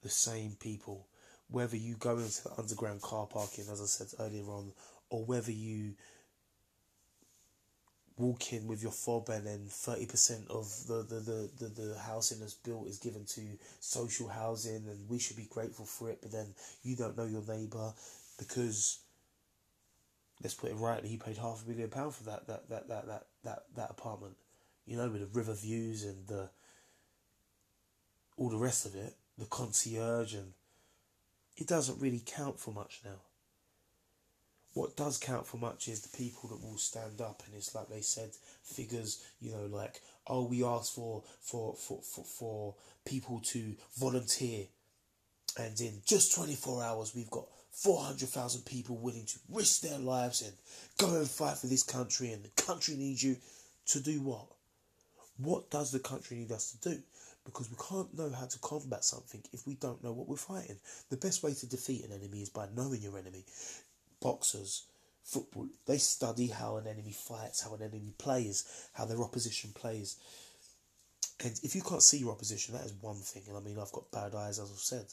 the 0.02 0.10
same 0.10 0.56
people 0.60 1.08
whether 1.50 1.78
you 1.78 1.96
go 1.96 2.18
into 2.18 2.44
the 2.44 2.54
underground 2.58 3.02
car 3.02 3.28
parking, 3.28 3.66
as 3.72 3.82
I 3.82 3.86
said 3.86 4.08
earlier 4.20 4.46
on, 4.46 4.72
or 5.10 5.24
whether 5.26 5.52
you 5.52 5.94
walk 8.18 8.54
in 8.54 8.68
with 8.68 8.82
your 8.82 8.92
fob 8.92 9.30
and 9.30 9.46
then 9.46 9.66
30% 9.68 10.48
of 10.50 10.88
the, 10.88 11.04
the, 11.04 11.20
the, 11.20 11.50
the, 11.60 11.82
the 11.82 12.00
housing 12.00 12.40
that's 12.40 12.54
built 12.54 12.88
is 12.88 13.00
given 13.00 13.26
to 13.26 13.42
social 13.80 14.28
housing 14.28 14.88
and 14.88 15.10
we 15.10 15.20
should 15.20 15.38
be 15.38 15.48
grateful 15.50 15.86
for 15.86 16.10
it, 16.10 16.20
but 16.22 16.32
then 16.32 16.54
you 16.84 16.96
don't 16.96 17.18
know 17.18 17.26
your 17.26 17.44
neighbour 17.48 17.94
because 18.38 19.00
let's 20.42 20.54
put 20.54 20.70
it 20.70 20.76
rightly, 20.76 21.10
he 21.10 21.18
paid 21.18 21.38
half 21.38 21.64
a 21.66 21.70
million 21.70 21.90
pounds 21.90 22.16
for 22.18 22.24
that 22.24 22.48
that, 22.48 22.70
that, 22.70 22.88
that, 22.88 23.08
that, 23.08 23.26
that, 23.44 23.64
that 23.76 23.90
apartment. 23.90 24.36
You 24.86 24.98
know, 24.98 25.10
with 25.10 25.22
the 25.22 25.40
river 25.40 25.54
views 25.54 26.04
and 26.04 26.28
the 26.28 26.50
all 28.36 28.50
the 28.50 28.58
rest 28.58 28.86
of 28.86 28.96
it, 28.96 29.16
the 29.38 29.46
concierge 29.46 30.34
and 30.34 30.54
it 31.58 31.68
doesn't 31.68 32.02
really 32.02 32.22
count 32.26 32.60
for 32.60 32.72
much 32.72 33.02
now. 33.06 33.22
What 34.74 34.96
does 34.96 35.20
count 35.20 35.46
for 35.46 35.58
much 35.58 35.88
is 35.88 36.02
the 36.02 36.18
people 36.18 36.50
that 36.50 36.64
will 36.64 36.80
stand 36.80 37.22
up, 37.22 37.44
and 37.46 37.54
it's 37.54 37.76
like 37.76 37.90
they 37.90 38.02
said, 38.02 38.32
figures, 38.64 39.24
you 39.40 39.52
know, 39.52 39.68
like 39.68 40.02
oh, 40.28 40.46
we 40.46 40.64
asked 40.64 40.96
for 40.96 41.24
for 41.42 41.76
for 41.76 42.02
for, 42.02 42.24
for 42.24 42.76
people 43.06 43.40
to 43.46 43.76
volunteer, 43.98 44.66
and 45.60 45.80
in 45.80 46.02
just 46.06 46.34
twenty 46.34 46.56
four 46.56 46.84
hours, 46.84 47.14
we've 47.16 47.30
got 47.30 47.46
four 47.72 48.04
hundred 48.04 48.30
thousand 48.30 48.66
people 48.66 48.98
willing 48.98 49.26
to 49.26 49.40
risk 49.52 49.82
their 49.82 50.00
lives 50.00 50.42
and 50.42 50.54
go 50.98 51.18
and 51.18 51.30
fight 51.30 51.58
for 51.58 51.68
this 51.68 51.84
country, 51.84 52.32
and 52.32 52.44
the 52.44 52.62
country 52.64 52.96
needs 52.96 53.22
you 53.24 53.38
to 53.86 54.00
do 54.00 54.22
what? 54.22 54.48
What 55.38 55.70
does 55.70 55.92
the 55.92 56.00
country 56.00 56.38
need 56.38 56.52
us 56.52 56.72
to 56.72 56.90
do? 56.90 57.02
Because 57.46 57.70
we 57.70 57.78
can't 57.90 58.18
know 58.18 58.30
how 58.30 58.46
to 58.46 58.60
combat 58.60 59.04
something 59.04 59.42
if 59.52 59.68
we 59.68 59.76
don't 59.76 60.04
know 60.04 60.14
what 60.14 60.28
we're 60.28 60.36
fighting. 60.36 60.78
The 61.10 61.18
best 61.18 61.44
way 61.44 61.54
to 61.54 61.68
defeat 61.68 62.06
an 62.06 62.14
enemy 62.14 62.42
is 62.42 62.50
by 62.50 62.68
knowing 62.76 63.02
your 63.02 63.18
enemy. 63.18 63.46
Boxers, 64.22 64.84
football, 65.24 65.68
they 65.86 65.98
study 65.98 66.48
how 66.48 66.78
an 66.78 66.88
enemy 66.88 67.12
fights, 67.12 67.62
how 67.62 67.74
an 67.74 67.82
enemy 67.82 68.14
plays, 68.18 68.88
how 68.94 69.06
their 69.06 69.22
opposition 69.22 69.72
plays. 69.74 70.18
And 71.44 71.60
if 71.64 71.76
you 71.76 71.82
can't 71.82 72.02
see 72.02 72.20
your 72.20 72.32
opposition, 72.32 72.74
that 72.74 72.86
is 72.86 72.94
one 73.02 73.18
thing. 73.18 73.44
And 73.48 73.58
I 73.58 73.60
mean, 73.60 73.78
I've 73.78 73.92
got 73.92 74.12
bad 74.12 74.34
eyes, 74.36 74.60
as 74.60 74.72
I've 74.72 74.78
said. 74.78 75.06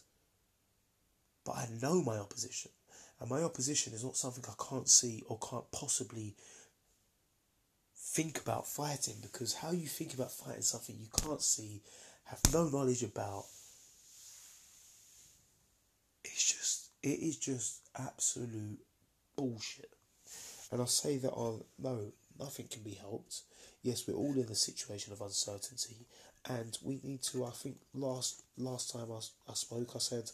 But 1.44 1.56
I 1.56 1.68
know 1.82 2.02
my 2.02 2.18
opposition. 2.18 2.70
And 3.18 3.28
my 3.28 3.42
opposition 3.42 3.92
is 3.92 4.04
not 4.04 4.16
something 4.16 4.44
I 4.48 4.62
can't 4.68 4.88
see 4.88 5.22
or 5.28 5.38
can't 5.38 5.70
possibly 5.72 6.34
think 7.96 8.40
about 8.40 8.66
fighting 8.66 9.16
because 9.20 9.54
how 9.54 9.70
you 9.70 9.86
think 9.86 10.14
about 10.14 10.32
fighting 10.32 10.62
something 10.62 10.96
you 10.98 11.08
can't 11.22 11.42
see 11.42 11.82
have 12.30 12.40
no 12.52 12.68
knowledge 12.68 13.02
about. 13.02 13.44
It's 16.24 16.52
just, 16.52 16.90
it 17.02 17.18
is 17.18 17.36
just 17.36 17.80
absolute 17.98 18.78
bullshit. 19.36 19.90
And 20.70 20.80
I 20.80 20.84
say 20.84 21.16
that 21.18 21.32
on, 21.32 21.64
no, 21.78 22.12
nothing 22.38 22.68
can 22.70 22.82
be 22.82 22.94
helped. 22.94 23.40
Yes, 23.82 24.06
we're 24.06 24.14
all 24.14 24.34
in 24.34 24.48
a 24.48 24.54
situation 24.54 25.12
of 25.12 25.20
uncertainty, 25.20 26.06
and 26.48 26.78
we 26.82 27.00
need 27.02 27.22
to. 27.22 27.44
I 27.44 27.50
think 27.50 27.78
last 27.94 28.42
last 28.58 28.92
time 28.92 29.08
I, 29.10 29.20
I 29.50 29.54
spoke, 29.54 29.92
I 29.96 29.98
said, 29.98 30.30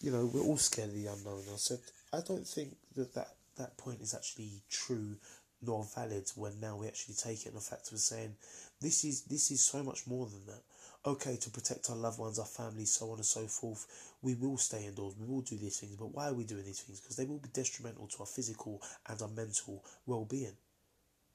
you 0.00 0.10
know, 0.10 0.30
we're 0.32 0.42
all 0.42 0.58
scared 0.58 0.90
of 0.90 0.94
the 0.94 1.06
unknown. 1.06 1.42
I 1.52 1.56
said, 1.56 1.78
I 2.12 2.20
don't 2.20 2.46
think 2.46 2.76
that 2.94 3.14
that, 3.14 3.34
that 3.56 3.76
point 3.78 4.00
is 4.02 4.14
actually 4.14 4.62
true 4.70 5.16
nor 5.62 5.86
valid 5.94 6.30
when 6.36 6.60
now 6.60 6.76
we 6.76 6.86
actually 6.86 7.14
take 7.14 7.42
it 7.42 7.48
in 7.48 7.54
the 7.54 7.60
fact 7.60 7.90
of 7.90 7.98
saying 7.98 8.34
this 8.80 9.04
is 9.04 9.22
this 9.22 9.50
is 9.50 9.64
so 9.64 9.82
much 9.82 10.06
more 10.06 10.26
than 10.26 10.46
that 10.46 10.62
okay, 11.08 11.36
to 11.36 11.50
protect 11.50 11.90
our 11.90 11.96
loved 11.96 12.18
ones, 12.18 12.38
our 12.38 12.46
families, 12.46 12.90
so 12.90 13.10
on 13.10 13.16
and 13.16 13.26
so 13.26 13.46
forth, 13.46 14.12
we 14.22 14.34
will 14.34 14.58
stay 14.58 14.86
indoors, 14.86 15.14
we 15.18 15.26
will 15.26 15.42
do 15.42 15.56
these 15.56 15.78
things. 15.78 15.96
But 15.96 16.14
why 16.14 16.28
are 16.28 16.34
we 16.34 16.44
doing 16.44 16.64
these 16.64 16.80
things? 16.80 17.00
Because 17.00 17.16
they 17.16 17.24
will 17.24 17.38
be 17.38 17.48
detrimental 17.52 18.06
to 18.08 18.20
our 18.20 18.26
physical 18.26 18.82
and 19.06 19.20
our 19.20 19.28
mental 19.28 19.84
well 20.06 20.24
being 20.24 20.56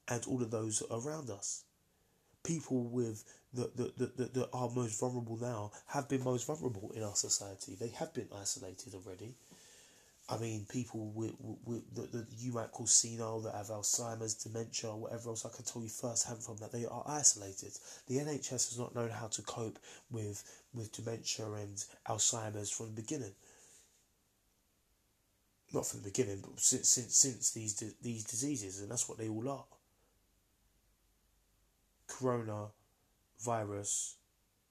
and 0.08 0.26
all 0.28 0.42
of 0.42 0.52
those 0.52 0.84
around 0.92 1.30
us. 1.30 1.64
People 2.44 2.84
with 2.84 3.24
the, 3.54 3.72
the, 3.76 3.94
the, 3.98 4.12
the, 4.18 4.26
that 4.40 4.50
are 4.52 4.70
most 4.70 5.00
vulnerable 5.00 5.38
now 5.38 5.72
have 5.88 6.10
been 6.10 6.24
most 6.24 6.46
vulnerable 6.46 6.92
in 6.96 7.04
our 7.04 7.16
society. 7.16 7.78
They 7.80 7.90
have 7.90 8.14
been 8.14 8.28
isolated 8.36 8.94
already. 8.96 9.36
I 10.30 10.38
mean, 10.38 10.66
people 10.70 11.12
with, 11.14 11.34
with, 11.66 11.96
that, 11.96 12.12
that 12.14 12.28
you 12.38 12.54
might 12.54 12.72
call 12.72 12.88
senile, 12.88 13.42
that 13.42 13.56
have 13.56 13.68
Alzheimer's, 13.68 14.36
dementia, 14.36 14.90
or 14.90 15.02
whatever 15.02 15.30
else, 15.30 15.46
I 15.46 15.50
can 15.50 15.66
tell 15.66 15.82
you 15.82 15.90
firsthand 15.90 16.42
from 16.42 16.58
that, 16.58 16.72
they 16.72 16.86
are 16.86 17.04
isolated. 17.06 17.74
The 18.08 18.20
NHS 18.20 18.50
has 18.50 18.80
not 18.80 18.96
known 18.96 19.10
how 19.10 19.28
to 19.28 19.42
cope 19.42 19.80
with, 20.10 20.44
with 20.74 20.94
dementia 20.94 21.52
and 21.52 21.84
Alzheimer's 22.08 22.70
from 22.72 22.88
the 22.88 23.02
beginning. 23.02 23.34
Not 25.74 25.86
from 25.86 26.00
the 26.00 26.10
beginning, 26.10 26.40
but 26.42 26.58
since, 26.60 26.88
since, 26.88 27.18
since 27.18 27.52
these, 27.52 27.94
these 28.02 28.24
diseases, 28.24 28.80
and 28.80 28.90
that's 28.90 29.10
what 29.10 29.18
they 29.18 29.28
all 29.28 29.50
are. 29.50 29.66
Corona, 32.08 32.68
virus, 33.44 34.16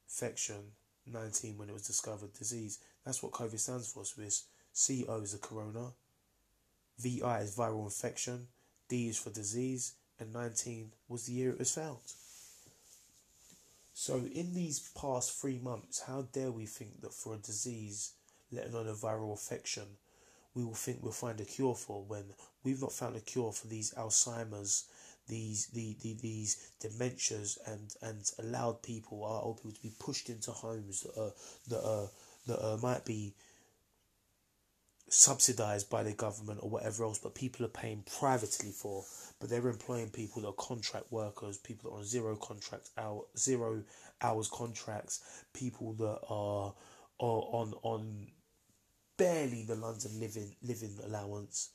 infection, 0.09 0.63
19 1.07 1.59
when 1.59 1.69
it 1.69 1.75
was 1.75 1.87
discovered, 1.87 2.33
disease. 2.33 2.79
That's 3.05 3.23
what 3.23 3.33
COVID 3.33 3.59
stands 3.59 3.93
for. 3.93 4.05
So 4.05 4.23
it's 4.23 4.45
CO 4.75 5.21
is 5.21 5.33
the 5.33 5.39
corona, 5.39 5.93
VI 6.99 7.41
is 7.41 7.57
viral 7.57 7.85
infection, 7.85 8.49
D 8.89 9.09
is 9.09 9.19
for 9.19 9.31
disease, 9.31 9.95
and 10.19 10.33
19 10.33 10.93
was 11.09 11.27
the 11.27 11.33
year 11.33 11.51
it 11.51 11.59
was 11.59 11.75
found. 11.75 11.99
So, 13.95 14.17
in 14.17 14.55
these 14.55 14.91
past 14.99 15.39
three 15.41 15.59
months, 15.59 16.03
how 16.07 16.23
dare 16.33 16.51
we 16.51 16.67
think 16.67 17.03
that 17.03 17.13
for 17.13 17.35
a 17.35 17.39
disease, 17.39 18.13
let 18.51 18.69
alone 18.69 18.89
a 18.89 18.95
viral 18.95 19.33
infection, 19.33 19.85
we 20.55 20.65
will 20.65 20.75
think 20.75 21.03
we'll 21.03 21.13
find 21.13 21.41
a 21.41 21.45
cure 21.45 21.75
for 21.75 22.03
when 22.03 22.25
we've 22.63 22.81
not 22.81 22.93
found 22.93 23.17
a 23.17 23.21
cure 23.21 23.53
for 23.53 23.67
these 23.67 23.93
Alzheimer's, 23.95 24.85
these 25.29 25.67
the, 25.69 25.97
the 26.03 26.15
these 26.15 26.73
dementias, 26.83 27.59
and 27.67 27.95
and 28.03 28.31
allowed 28.39 28.83
people, 28.83 29.25
our 29.25 29.43
old 29.43 29.59
people, 29.59 29.73
to 29.73 29.83
be 29.83 29.95
pushed 29.99 30.29
into 30.29 30.51
homes 30.51 31.03
that 31.03 31.21
are 31.21 31.33
that 31.69 31.87
are 31.87 32.09
that 32.47 32.65
are, 32.65 32.79
might 32.79 33.05
be 33.05 33.35
subsidized 35.13 35.91
by 35.91 36.03
the 36.03 36.13
government 36.13 36.61
or 36.63 36.71
whatever 36.71 37.05
else, 37.05 37.19
but 37.19 37.35
people 37.35 37.67
are 37.67 37.71
paying 37.71 38.03
privately 38.19 38.71
for. 38.71 39.05
But 39.39 39.51
they're 39.51 39.69
employing 39.69 40.09
people 40.09 40.43
that 40.43 40.49
are 40.49 40.53
contract 40.53 41.11
workers, 41.11 41.59
people 41.59 41.91
that 41.91 41.97
are 41.97 41.99
on 41.99 42.05
zero 42.05 42.37
contract 42.37 42.91
hour, 42.97 43.25
zero 43.37 43.83
hours 44.23 44.49
contracts, 44.49 45.45
people 45.53 45.93
that 45.95 46.19
are, 46.29 46.73
are 47.21 47.43
on 47.53 47.75
on 47.83 48.29
barely 49.19 49.65
the 49.65 49.75
London 49.75 50.19
living 50.19 50.57
living 50.63 50.97
allowance. 51.05 51.71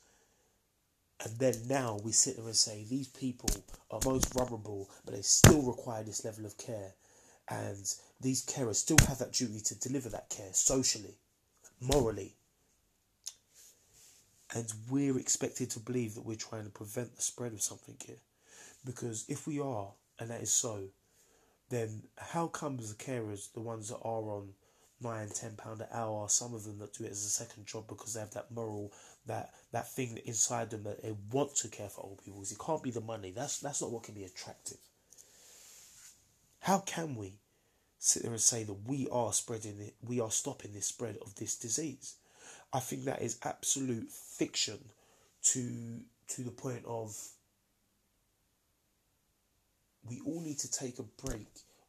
And 1.24 1.38
then 1.38 1.54
now 1.68 1.98
we 2.02 2.12
sit 2.12 2.36
there 2.36 2.46
and 2.46 2.56
say 2.56 2.84
these 2.84 3.08
people 3.08 3.50
are 3.90 4.00
most 4.04 4.32
vulnerable, 4.32 4.90
but 5.04 5.14
they 5.14 5.22
still 5.22 5.62
require 5.62 6.02
this 6.02 6.24
level 6.24 6.46
of 6.46 6.56
care. 6.58 6.94
And 7.48 7.84
these 8.20 8.44
carers 8.44 8.76
still 8.76 8.98
have 9.06 9.18
that 9.18 9.32
duty 9.32 9.60
to 9.60 9.78
deliver 9.78 10.08
that 10.10 10.28
care 10.28 10.52
socially, 10.52 11.18
morally. 11.80 12.37
And 14.54 14.72
we're 14.88 15.18
expected 15.18 15.70
to 15.70 15.80
believe 15.80 16.14
that 16.14 16.24
we're 16.24 16.36
trying 16.36 16.64
to 16.64 16.70
prevent 16.70 17.16
the 17.16 17.22
spread 17.22 17.52
of 17.52 17.62
something 17.62 17.96
here. 18.04 18.16
Because 18.84 19.26
if 19.28 19.46
we 19.46 19.60
are, 19.60 19.92
and 20.18 20.30
that 20.30 20.40
is 20.40 20.52
so, 20.52 20.84
then 21.68 22.02
how 22.16 22.46
comes 22.46 22.88
the 22.88 23.02
carers, 23.02 23.52
the 23.52 23.60
ones 23.60 23.88
that 23.90 23.98
are 23.98 24.22
on 24.30 24.48
nine, 25.00 25.28
ten 25.28 25.54
pound 25.56 25.80
an 25.80 25.88
hour, 25.92 26.28
some 26.28 26.54
of 26.54 26.64
them 26.64 26.78
that 26.78 26.94
do 26.94 27.04
it 27.04 27.10
as 27.10 27.24
a 27.24 27.28
second 27.28 27.66
job 27.66 27.86
because 27.88 28.14
they 28.14 28.20
have 28.20 28.32
that 28.32 28.50
moral 28.50 28.92
that 29.26 29.52
that 29.72 29.92
thing 29.92 30.18
inside 30.24 30.70
them 30.70 30.82
that 30.84 31.02
they 31.02 31.14
want 31.30 31.54
to 31.56 31.68
care 31.68 31.88
for 31.88 32.04
old 32.04 32.24
people. 32.24 32.42
It 32.42 32.58
can't 32.58 32.82
be 32.82 32.90
the 32.90 33.00
money. 33.00 33.30
That's 33.30 33.60
that's 33.60 33.82
not 33.82 33.90
what 33.90 34.04
can 34.04 34.14
be 34.14 34.24
attractive. 34.24 34.78
How 36.60 36.78
can 36.80 37.14
we 37.14 37.34
sit 37.98 38.22
there 38.22 38.32
and 38.32 38.40
say 38.40 38.64
that 38.64 38.88
we 38.88 39.08
are 39.10 39.32
spreading 39.32 39.80
it, 39.80 39.94
we 40.02 40.20
are 40.20 40.30
stopping 40.30 40.72
this 40.72 40.86
spread 40.86 41.18
of 41.22 41.34
this 41.36 41.56
disease? 41.56 42.14
I 42.72 42.80
think 42.80 43.04
that 43.04 43.22
is 43.22 43.38
absolute 43.42 44.10
fiction 44.10 44.78
to 45.44 46.00
to 46.28 46.42
the 46.42 46.50
point 46.50 46.84
of 46.86 47.16
we 50.08 50.20
all 50.24 50.40
need 50.40 50.58
to 50.58 50.70
take 50.70 50.98
a 50.98 51.02
break 51.24 51.48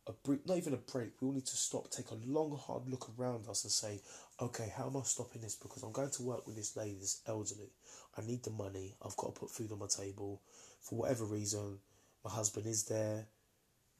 a 0.10 0.28
break, 0.28 0.46
not 0.48 0.58
even 0.58 0.74
a 0.74 0.78
break. 0.78 1.12
We 1.22 1.28
all 1.28 1.34
need 1.34 1.46
to 1.46 1.56
stop, 1.56 1.90
take 1.92 2.10
a 2.10 2.18
long, 2.26 2.58
hard 2.58 2.90
look 2.90 3.10
around 3.18 3.48
us, 3.48 3.64
and 3.64 3.72
say, 3.72 4.02
okay, 4.42 4.74
how 4.76 4.88
am 4.88 4.98
I 4.98 5.04
stopping 5.04 5.42
this? 5.42 5.56
Because 5.56 5.84
I'm 5.84 5.92
going 5.92 6.10
to 6.10 6.24
work 6.24 6.48
with 6.48 6.56
this 6.56 6.76
lady, 6.76 6.98
this 7.00 7.22
elderly. 7.28 7.70
I 8.18 8.22
need 8.22 8.44
the 8.44 8.50
money. 8.50 8.96
I've 9.06 9.16
got 9.16 9.36
to 9.36 9.40
put 9.40 9.52
food 9.52 9.72
on 9.72 9.80
my 9.80 9.88
table. 9.88 10.42
For 10.82 10.96
whatever 10.98 11.26
reason, 11.26 11.78
my 12.26 12.32
husband 12.32 12.66
is 12.66 12.86
there, 12.86 13.28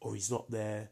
or 0.02 0.16
he's 0.16 0.32
not 0.32 0.50
there. 0.50 0.90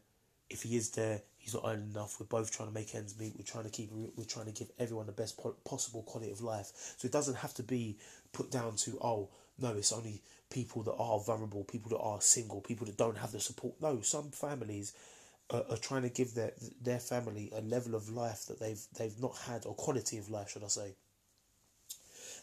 If 0.50 0.62
he 0.62 0.76
is 0.76 0.90
there, 0.90 1.20
he's 1.36 1.54
not 1.54 1.64
earning 1.66 1.90
enough. 1.90 2.18
We're 2.18 2.26
both 2.26 2.50
trying 2.50 2.68
to 2.68 2.74
make 2.74 2.94
ends 2.94 3.18
meet. 3.18 3.34
We're 3.36 3.44
trying 3.44 3.64
to 3.64 3.70
keep. 3.70 3.90
We're 3.92 4.24
trying 4.24 4.46
to 4.46 4.52
give 4.52 4.70
everyone 4.78 5.06
the 5.06 5.12
best 5.12 5.38
possible 5.64 6.02
quality 6.02 6.32
of 6.32 6.40
life. 6.40 6.72
So 6.96 7.06
it 7.06 7.12
doesn't 7.12 7.36
have 7.36 7.54
to 7.54 7.62
be 7.62 7.98
put 8.32 8.50
down 8.50 8.76
to 8.76 8.98
oh 9.02 9.28
no, 9.58 9.74
it's 9.74 9.92
only 9.92 10.22
people 10.50 10.82
that 10.84 10.94
are 10.94 11.18
vulnerable, 11.20 11.64
people 11.64 11.90
that 11.90 11.98
are 12.02 12.20
single, 12.20 12.60
people 12.60 12.86
that 12.86 12.96
don't 12.96 13.18
have 13.18 13.32
the 13.32 13.40
support. 13.40 13.74
No, 13.80 14.00
some 14.00 14.30
families 14.30 14.94
are, 15.50 15.64
are, 15.70 15.76
trying 15.76 16.02
to 16.02 16.08
give 16.08 16.34
their 16.34 16.52
their 16.82 17.00
family 17.00 17.50
a 17.54 17.60
level 17.60 17.94
of 17.94 18.08
life 18.08 18.46
that 18.46 18.60
they've 18.60 18.82
they've 18.96 19.20
not 19.20 19.36
had 19.36 19.66
or 19.66 19.74
quality 19.74 20.18
of 20.18 20.30
life, 20.30 20.50
should 20.50 20.64
I 20.64 20.68
say? 20.68 20.94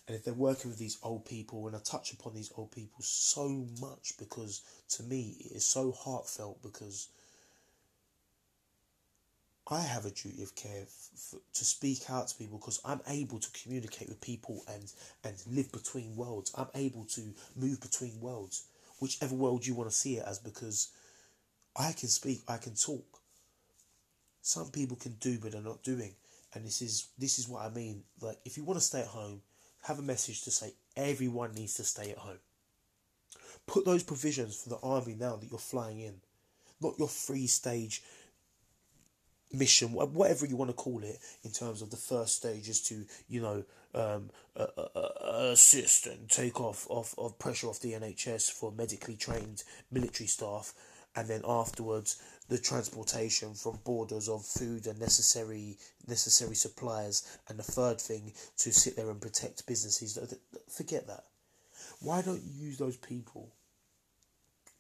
And 0.08 0.16
if 0.16 0.24
they're 0.24 0.34
working 0.34 0.70
with 0.70 0.78
these 0.78 1.00
old 1.02 1.26
people, 1.26 1.66
and 1.66 1.76
I 1.76 1.80
touch 1.80 2.14
upon 2.14 2.36
these 2.36 2.52
old 2.56 2.72
people 2.72 3.02
so 3.02 3.66
much 3.82 4.14
because 4.20 4.62
to 4.90 5.04
me 5.04 5.38
it 5.40 5.54
is 5.56 5.66
so 5.66 5.92
heartfelt 5.92 6.62
because 6.62 7.08
I 9.68 9.82
have 9.82 10.06
a 10.06 10.12
duty 10.12 10.44
of 10.44 10.56
care 10.56 10.84
f- 10.84 11.36
to 11.54 11.66
speak 11.66 12.10
out 12.10 12.28
to 12.28 12.36
people 12.36 12.60
because 12.60 12.80
I'm 12.86 13.02
able 13.08 13.40
to 13.40 13.50
communicate 13.64 14.10
with 14.10 14.22
people 14.22 14.64
and 14.68 14.92
and 15.24 15.36
live 15.48 15.72
between 15.72 16.16
worlds. 16.16 16.52
I'm 16.56 16.68
able 16.76 17.06
to 17.06 17.34
move 17.56 17.82
between 17.82 18.22
worlds, 18.22 18.68
whichever 19.00 19.34
world 19.34 19.66
you 19.66 19.74
want 19.74 19.90
to 19.90 19.96
see 19.96 20.18
it 20.18 20.26
as, 20.28 20.38
because 20.38 20.90
I 21.76 21.94
can 21.94 22.10
speak, 22.10 22.44
I 22.48 22.58
can 22.58 22.76
talk. 22.76 23.22
Some 24.42 24.70
people 24.70 24.98
can 24.98 25.14
do 25.20 25.40
but 25.40 25.54
they're 25.54 25.62
not 25.62 25.84
doing, 25.84 26.14
and 26.54 26.64
this 26.64 26.84
is 26.84 27.08
this 27.18 27.40
is 27.40 27.48
what 27.48 27.64
I 27.66 27.70
mean. 27.70 28.04
Like 28.22 28.38
if 28.46 28.58
you 28.58 28.64
want 28.64 28.80
to 28.80 28.86
stay 28.86 29.02
at 29.02 29.08
home, 29.08 29.42
have 29.84 29.98
a 29.98 30.04
message 30.04 30.44
to 30.44 30.52
say 30.52 30.74
everyone 30.96 31.56
needs 31.56 31.74
to 31.76 31.84
stay 31.84 32.12
at 32.12 32.20
home. 32.20 32.40
Put 33.66 33.86
those 33.86 34.04
provisions 34.04 34.62
for 34.62 34.70
the 34.70 34.80
army 34.84 35.16
now 35.20 35.38
that 35.38 35.50
you're 35.50 35.58
flying 35.58 36.02
in, 36.02 36.22
not 36.80 37.00
your 37.00 37.08
free 37.08 37.48
stage 37.48 38.04
mission, 39.58 39.92
whatever 39.92 40.46
you 40.46 40.56
want 40.56 40.70
to 40.70 40.76
call 40.76 41.04
it, 41.04 41.20
in 41.44 41.52
terms 41.52 41.82
of 41.82 41.90
the 41.90 41.98
first 41.98 42.36
stage 42.36 42.70
is 42.70 42.82
to, 42.82 43.06
you 43.28 43.42
know, 43.42 43.64
um, 43.94 44.30
uh, 44.58 44.68
uh, 44.78 45.50
assist 45.52 46.08
and 46.08 46.30
take 46.30 46.60
off, 46.60 46.86
off 46.90 47.16
of 47.18 47.40
pressure 47.40 47.68
off 47.68 47.80
the 47.80 47.94
NHS 47.94 48.52
for 48.52 48.72
medically 48.72 49.16
trained 49.16 49.64
military 49.92 50.28
staff, 50.28 50.74
and 51.16 51.28
then 51.28 51.42
afterwards 51.48 52.22
the 52.50 52.58
transportation 52.58 53.54
from 53.54 53.80
borders 53.86 54.28
of 54.28 54.46
food 54.46 54.86
and 54.86 55.00
necessary 55.00 55.78
necessary 56.08 56.56
supplies, 56.56 57.38
and 57.48 57.58
the 57.58 57.64
third 57.64 58.00
thing 58.00 58.34
to 58.58 58.72
sit 58.72 58.96
there 58.96 59.10
and 59.10 59.22
protect 59.22 59.66
businesses. 59.66 60.20
Forget 60.70 61.08
that. 61.08 61.24
Why 62.02 62.22
don't 62.22 62.44
you 62.44 62.68
use 62.68 62.78
those 62.78 62.98
people 62.98 63.50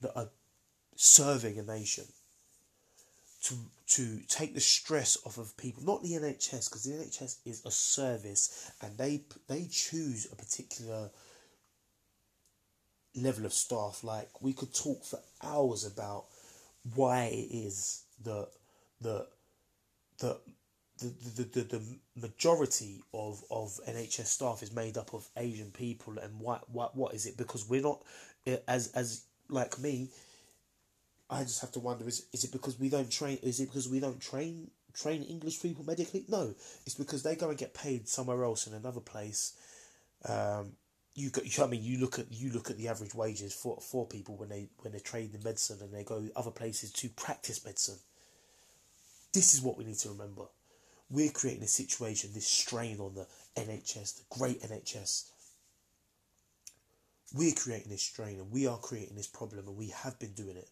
that 0.01 0.15
are 0.15 0.29
serving 0.95 1.57
a 1.57 1.63
nation? 1.63 2.05
to 3.45 3.53
to 3.87 4.19
take 4.27 4.53
the 4.53 4.59
stress 4.59 5.17
off 5.25 5.37
of 5.37 5.55
people, 5.57 5.83
not 5.83 6.01
the 6.01 6.13
NHS, 6.13 6.69
because 6.69 6.83
the 6.83 6.93
NHS 6.93 7.37
is 7.45 7.63
a 7.65 7.71
service 7.71 8.71
and 8.81 8.97
they 8.97 9.23
they 9.47 9.67
choose 9.69 10.27
a 10.31 10.35
particular 10.35 11.11
level 13.15 13.45
of 13.45 13.53
staff. 13.53 14.03
Like 14.03 14.41
we 14.41 14.53
could 14.53 14.73
talk 14.73 15.03
for 15.03 15.19
hours 15.43 15.85
about 15.85 16.25
why 16.95 17.25
it 17.25 17.53
is 17.55 18.03
that 18.23 18.49
that 19.01 19.27
the, 20.19 20.39
the, 21.35 21.43
the, 21.43 21.61
the 21.63 21.97
majority 22.15 23.01
of, 23.13 23.43
of 23.51 23.79
NHS 23.87 24.27
staff 24.27 24.63
is 24.63 24.73
made 24.73 24.97
up 24.97 25.13
of 25.13 25.27
Asian 25.35 25.71
people 25.71 26.17
and 26.17 26.39
why, 26.39 26.59
what 26.71 26.95
what 26.95 27.13
is 27.13 27.25
it 27.25 27.37
because 27.37 27.67
we're 27.67 27.81
not 27.81 28.01
as 28.67 28.87
as 28.93 29.25
like 29.49 29.77
me 29.79 30.09
I 31.29 31.43
just 31.43 31.61
have 31.61 31.71
to 31.73 31.79
wonder: 31.79 32.07
is 32.07 32.25
is 32.33 32.43
it 32.43 32.51
because 32.51 32.79
we 32.79 32.89
don't 32.89 33.11
train? 33.11 33.39
Is 33.41 33.59
it 33.59 33.67
because 33.67 33.89
we 33.89 33.99
don't 33.99 34.19
train 34.19 34.69
train 34.93 35.23
English 35.23 35.61
people 35.61 35.83
medically? 35.83 36.25
No, 36.27 36.53
it's 36.85 36.95
because 36.95 37.23
they 37.23 37.35
go 37.35 37.49
and 37.49 37.57
get 37.57 37.73
paid 37.73 38.07
somewhere 38.07 38.43
else 38.43 38.67
in 38.67 38.73
another 38.73 39.01
place. 39.01 39.53
Um, 40.27 40.73
you 41.15 41.29
got, 41.29 41.43
I 41.59 41.67
mean, 41.67 41.83
you 41.83 41.97
look 41.99 42.19
at 42.19 42.31
you 42.31 42.51
look 42.51 42.69
at 42.69 42.77
the 42.77 42.89
average 42.89 43.15
wages 43.15 43.53
for 43.53 43.79
for 43.81 44.05
people 44.05 44.35
when 44.35 44.49
they 44.49 44.67
when 44.81 44.93
they 44.93 44.99
train 44.99 45.31
in 45.33 45.43
medicine 45.43 45.79
and 45.81 45.93
they 45.93 46.03
go 46.03 46.27
other 46.35 46.51
places 46.51 46.91
to 46.91 47.09
practice 47.09 47.63
medicine. 47.65 47.99
This 49.33 49.53
is 49.53 49.61
what 49.61 49.77
we 49.77 49.83
need 49.83 49.97
to 49.99 50.09
remember. 50.09 50.43
We're 51.09 51.31
creating 51.31 51.63
a 51.63 51.67
situation, 51.67 52.31
this 52.33 52.47
strain 52.47 52.99
on 52.99 53.15
the 53.15 53.27
NHS, 53.55 54.17
the 54.17 54.37
great 54.37 54.61
NHS. 54.61 55.29
We're 57.33 57.53
creating 57.53 57.91
this 57.91 58.01
strain 58.01 58.39
and 58.39 58.51
we 58.51 58.65
are 58.65 58.77
creating 58.77 59.15
this 59.15 59.27
problem 59.27 59.67
and 59.67 59.75
we 59.75 59.89
have 59.89 60.17
been 60.19 60.33
doing 60.33 60.55
it 60.57 60.69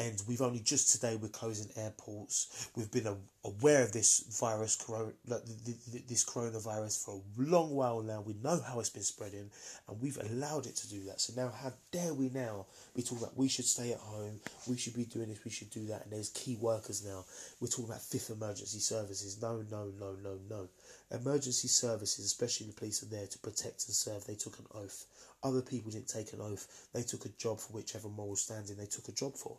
and 0.00 0.22
we've 0.26 0.40
only 0.40 0.60
just 0.60 0.92
today 0.92 1.14
we're 1.16 1.28
closing 1.28 1.70
airports. 1.76 2.70
We've 2.74 2.90
been 2.90 3.18
aware 3.44 3.82
of 3.82 3.92
this 3.92 4.20
virus, 4.40 4.76
this 4.76 6.24
coronavirus, 6.24 7.04
for 7.04 7.20
a 7.20 7.42
long 7.42 7.74
while 7.74 8.00
now. 8.00 8.22
We 8.22 8.34
know 8.42 8.62
how 8.66 8.80
it's 8.80 8.88
been 8.88 9.02
spreading, 9.02 9.50
and 9.86 10.00
we've 10.00 10.16
allowed 10.16 10.64
it 10.64 10.76
to 10.76 10.88
do 10.88 11.04
that. 11.04 11.20
So 11.20 11.34
now, 11.36 11.50
how 11.50 11.74
dare 11.92 12.14
we 12.14 12.30
now 12.30 12.64
be 12.96 13.02
talking 13.02 13.18
about 13.18 13.36
we 13.36 13.48
should 13.48 13.66
stay 13.66 13.92
at 13.92 13.98
home, 13.98 14.40
we 14.66 14.78
should 14.78 14.94
be 14.94 15.04
doing 15.04 15.28
this, 15.28 15.44
we 15.44 15.50
should 15.50 15.68
do 15.68 15.84
that, 15.88 16.04
and 16.04 16.12
there's 16.12 16.30
key 16.30 16.56
workers 16.56 17.04
now. 17.04 17.26
We're 17.60 17.68
talking 17.68 17.90
about 17.90 18.00
fifth 18.00 18.30
emergency 18.30 18.78
services. 18.78 19.40
No, 19.42 19.62
no, 19.70 19.92
no, 20.00 20.16
no, 20.24 20.38
no. 20.48 20.68
Emergency 21.10 21.68
services, 21.68 22.24
especially 22.24 22.68
the 22.68 22.72
police, 22.72 23.02
are 23.02 23.06
there 23.06 23.26
to 23.26 23.38
protect 23.38 23.86
and 23.86 23.94
serve. 23.94 24.24
They 24.24 24.34
took 24.34 24.58
an 24.60 24.66
oath. 24.74 25.04
Other 25.42 25.60
people 25.60 25.90
didn't 25.90 26.08
take 26.08 26.32
an 26.32 26.40
oath. 26.40 26.88
They 26.94 27.02
took 27.02 27.26
a 27.26 27.30
job 27.30 27.60
for 27.60 27.74
whichever 27.74 28.08
moral 28.08 28.36
standing 28.36 28.76
they 28.76 28.86
took 28.86 29.08
a 29.08 29.12
job 29.12 29.34
for. 29.34 29.58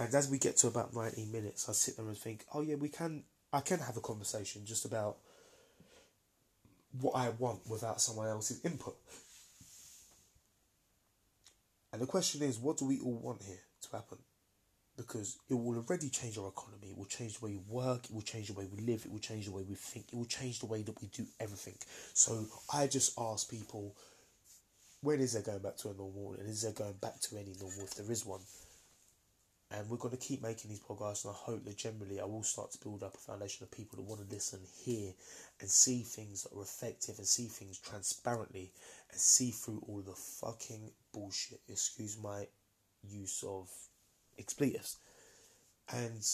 And 0.00 0.14
as 0.14 0.30
we 0.30 0.38
get 0.38 0.56
to 0.58 0.66
about 0.66 0.94
90 0.94 1.26
minutes, 1.26 1.68
I 1.68 1.72
sit 1.72 1.98
there 1.98 2.06
and 2.06 2.16
think, 2.16 2.46
oh 2.54 2.62
yeah, 2.62 2.76
we 2.76 2.88
can, 2.88 3.22
I 3.52 3.60
can 3.60 3.80
have 3.80 3.98
a 3.98 4.00
conversation 4.00 4.64
just 4.64 4.86
about 4.86 5.18
what 6.98 7.12
I 7.14 7.28
want 7.28 7.68
without 7.68 8.00
someone 8.00 8.26
else's 8.26 8.64
input. 8.64 8.96
And 11.92 12.00
the 12.00 12.06
question 12.06 12.42
is, 12.42 12.58
what 12.58 12.78
do 12.78 12.86
we 12.86 12.98
all 13.00 13.18
want 13.18 13.42
here 13.42 13.60
to 13.82 13.88
happen? 13.92 14.16
Because 14.96 15.36
it 15.50 15.54
will 15.54 15.76
already 15.76 16.08
change 16.08 16.38
our 16.38 16.48
economy, 16.48 16.88
it 16.92 16.96
will 16.96 17.04
change 17.04 17.38
the 17.38 17.44
way 17.44 17.52
we 17.52 17.62
work, 17.68 18.06
it 18.06 18.14
will 18.14 18.22
change 18.22 18.46
the 18.46 18.54
way 18.54 18.66
we 18.74 18.80
live, 18.80 19.04
it 19.04 19.12
will 19.12 19.18
change 19.18 19.46
the 19.46 19.52
way 19.52 19.64
we 19.68 19.74
think, 19.74 20.06
it 20.12 20.16
will 20.16 20.24
change 20.24 20.60
the 20.60 20.66
way 20.66 20.80
that 20.80 21.00
we 21.02 21.08
do 21.08 21.26
everything. 21.38 21.76
So 22.14 22.46
I 22.72 22.86
just 22.86 23.18
ask 23.18 23.50
people, 23.50 23.94
when 25.02 25.20
is 25.20 25.34
there 25.34 25.42
going 25.42 25.58
back 25.58 25.76
to 25.78 25.90
a 25.90 25.94
normal 25.94 26.36
and 26.38 26.48
is 26.48 26.62
there 26.62 26.72
going 26.72 26.94
back 27.02 27.20
to 27.20 27.36
any 27.36 27.52
normal 27.60 27.84
if 27.84 27.94
there 27.94 28.10
is 28.10 28.24
one? 28.24 28.40
And 29.72 29.88
we're 29.88 29.98
going 29.98 30.16
to 30.16 30.26
keep 30.26 30.42
making 30.42 30.68
these 30.68 30.80
podcasts, 30.80 31.24
and 31.24 31.32
I 31.32 31.36
hope 31.36 31.64
that 31.64 31.76
generally 31.76 32.20
I 32.20 32.24
will 32.24 32.42
start 32.42 32.72
to 32.72 32.78
build 32.78 33.04
up 33.04 33.14
a 33.14 33.18
foundation 33.18 33.62
of 33.62 33.70
people 33.70 33.96
that 33.96 34.08
want 34.08 34.20
to 34.20 34.34
listen, 34.34 34.58
hear, 34.84 35.12
and 35.60 35.70
see 35.70 36.02
things 36.02 36.42
that 36.42 36.56
are 36.56 36.62
effective, 36.62 37.18
and 37.18 37.26
see 37.26 37.46
things 37.46 37.78
transparently, 37.78 38.72
and 39.12 39.20
see 39.20 39.52
through 39.52 39.82
all 39.86 40.00
the 40.00 40.14
fucking 40.14 40.90
bullshit. 41.12 41.60
Excuse 41.68 42.18
my 42.20 42.48
use 43.08 43.44
of 43.46 43.70
expletives. 44.38 44.98
And 45.92 46.26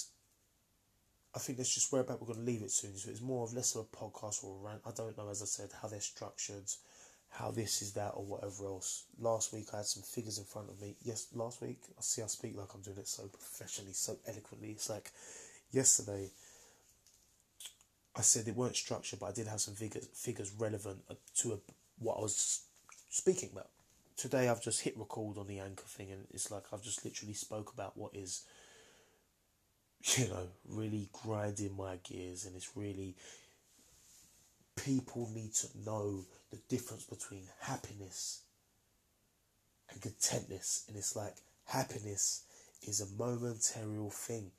I 1.34 1.38
think 1.38 1.58
that's 1.58 1.74
just 1.74 1.92
where 1.92 2.00
about 2.00 2.22
we're 2.22 2.32
going 2.32 2.46
to 2.46 2.50
leave 2.50 2.62
it 2.62 2.70
soon. 2.70 2.96
So 2.96 3.10
it's 3.10 3.20
more 3.20 3.44
of 3.44 3.52
less 3.52 3.74
of 3.74 3.82
a 3.92 3.96
podcast 3.96 4.42
or 4.44 4.56
a 4.56 4.64
rant. 4.66 4.80
I 4.86 4.92
don't 4.96 5.16
know, 5.18 5.28
as 5.28 5.42
I 5.42 5.44
said, 5.44 5.68
how 5.82 5.88
they're 5.88 6.00
structured, 6.00 6.70
how 7.38 7.50
this 7.50 7.82
is 7.82 7.92
that, 7.92 8.12
or 8.14 8.24
whatever 8.24 8.66
else. 8.66 9.04
Last 9.20 9.52
week 9.52 9.66
I 9.72 9.78
had 9.78 9.86
some 9.86 10.02
figures 10.02 10.38
in 10.38 10.44
front 10.44 10.70
of 10.70 10.80
me. 10.80 10.94
Yes, 11.02 11.28
last 11.34 11.60
week 11.60 11.80
I 11.98 12.00
see 12.00 12.22
I 12.22 12.26
speak 12.26 12.56
like 12.56 12.72
I'm 12.74 12.82
doing 12.82 12.98
it 12.98 13.08
so 13.08 13.24
professionally, 13.28 13.92
so 13.92 14.16
eloquently. 14.26 14.70
It's 14.70 14.88
like 14.88 15.10
yesterday. 15.70 16.30
I 18.18 18.22
said 18.22 18.48
it 18.48 18.56
weren't 18.56 18.76
structured, 18.76 19.20
but 19.20 19.26
I 19.26 19.32
did 19.32 19.46
have 19.46 19.60
some 19.60 19.74
figures 19.74 20.08
figures 20.14 20.50
relevant 20.58 21.00
to 21.38 21.52
a, 21.52 21.56
what 21.98 22.16
I 22.16 22.22
was 22.22 22.62
speaking 23.10 23.50
about. 23.52 23.68
Today 24.16 24.48
I've 24.48 24.62
just 24.62 24.80
hit 24.80 24.96
record 24.96 25.36
on 25.36 25.46
the 25.46 25.58
anchor 25.58 25.84
thing, 25.86 26.10
and 26.10 26.26
it's 26.32 26.50
like 26.50 26.64
I've 26.72 26.82
just 26.82 27.04
literally 27.04 27.34
spoke 27.34 27.72
about 27.74 27.98
what 27.98 28.16
is 28.16 28.44
you 30.16 30.28
know, 30.28 30.48
really 30.68 31.08
grinding 31.12 31.76
my 31.76 31.96
gears, 32.04 32.46
and 32.46 32.54
it's 32.56 32.76
really 32.76 33.16
people 34.86 35.28
need 35.34 35.52
to 35.52 35.66
know 35.84 36.24
the 36.52 36.58
difference 36.68 37.02
between 37.02 37.42
happiness 37.60 38.42
and 39.90 40.00
contentness, 40.00 40.84
and 40.86 40.96
it's 40.96 41.16
like 41.16 41.34
happiness 41.64 42.44
is 42.86 43.00
a 43.00 43.20
momentary 43.20 43.98
thing. 44.12 44.52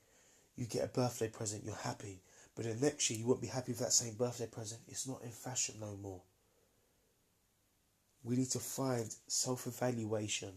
You 0.57 0.65
get 0.65 0.83
a 0.83 0.87
birthday 0.87 1.29
present, 1.29 1.63
you're 1.63 1.75
happy, 1.75 2.19
but 2.55 2.65
then 2.65 2.81
next 2.81 3.09
year 3.09 3.19
you 3.19 3.25
won't 3.25 3.41
be 3.41 3.47
happy 3.47 3.71
with 3.71 3.79
that 3.79 3.93
same 3.93 4.15
birthday 4.15 4.47
present. 4.47 4.81
It's 4.89 5.07
not 5.07 5.21
in 5.23 5.29
fashion 5.31 5.75
no 5.79 5.95
more. 5.95 6.21
We 8.23 8.35
need 8.35 8.49
to 8.51 8.59
find 8.59 9.07
self 9.27 9.65
evaluation 9.65 10.51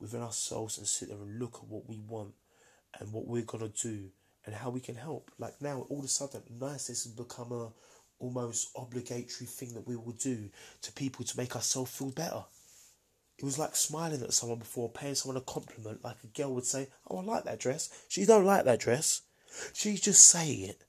within 0.00 0.22
ourselves 0.22 0.78
and 0.78 0.86
sit 0.86 1.10
there 1.10 1.18
and 1.18 1.38
look 1.38 1.56
at 1.56 1.68
what 1.68 1.86
we 1.86 1.98
want 2.08 2.32
and 2.98 3.12
what 3.12 3.26
we're 3.26 3.42
gonna 3.42 3.68
do 3.68 4.08
and 4.46 4.54
how 4.54 4.70
we 4.70 4.80
can 4.80 4.94
help. 4.94 5.30
Like 5.38 5.60
now, 5.60 5.84
all 5.90 5.98
of 5.98 6.06
a 6.06 6.08
sudden, 6.08 6.40
niceness 6.58 7.04
has 7.04 7.12
become 7.12 7.52
a 7.52 7.68
almost 8.20 8.70
obligatory 8.76 9.46
thing 9.46 9.74
that 9.74 9.86
we 9.86 9.96
will 9.96 10.12
do 10.12 10.50
to 10.82 10.92
people 10.92 11.24
to 11.24 11.36
make 11.36 11.56
ourselves 11.56 11.90
feel 11.90 12.10
better. 12.10 12.44
It 13.38 13.44
was 13.44 13.58
like 13.58 13.74
smiling 13.74 14.22
at 14.22 14.34
someone 14.34 14.58
before 14.58 14.90
paying 14.90 15.14
someone 15.14 15.38
a 15.38 15.40
compliment, 15.40 16.04
like 16.04 16.22
a 16.22 16.26
girl 16.28 16.54
would 16.54 16.66
say, 16.66 16.88
"Oh, 17.08 17.18
I 17.18 17.22
like 17.22 17.44
that 17.44 17.58
dress." 17.58 17.88
She 18.08 18.26
don't 18.26 18.44
like 18.44 18.64
that 18.66 18.80
dress. 18.80 19.22
She's 19.72 20.00
just 20.00 20.26
saying 20.26 20.60
it. 20.68 20.84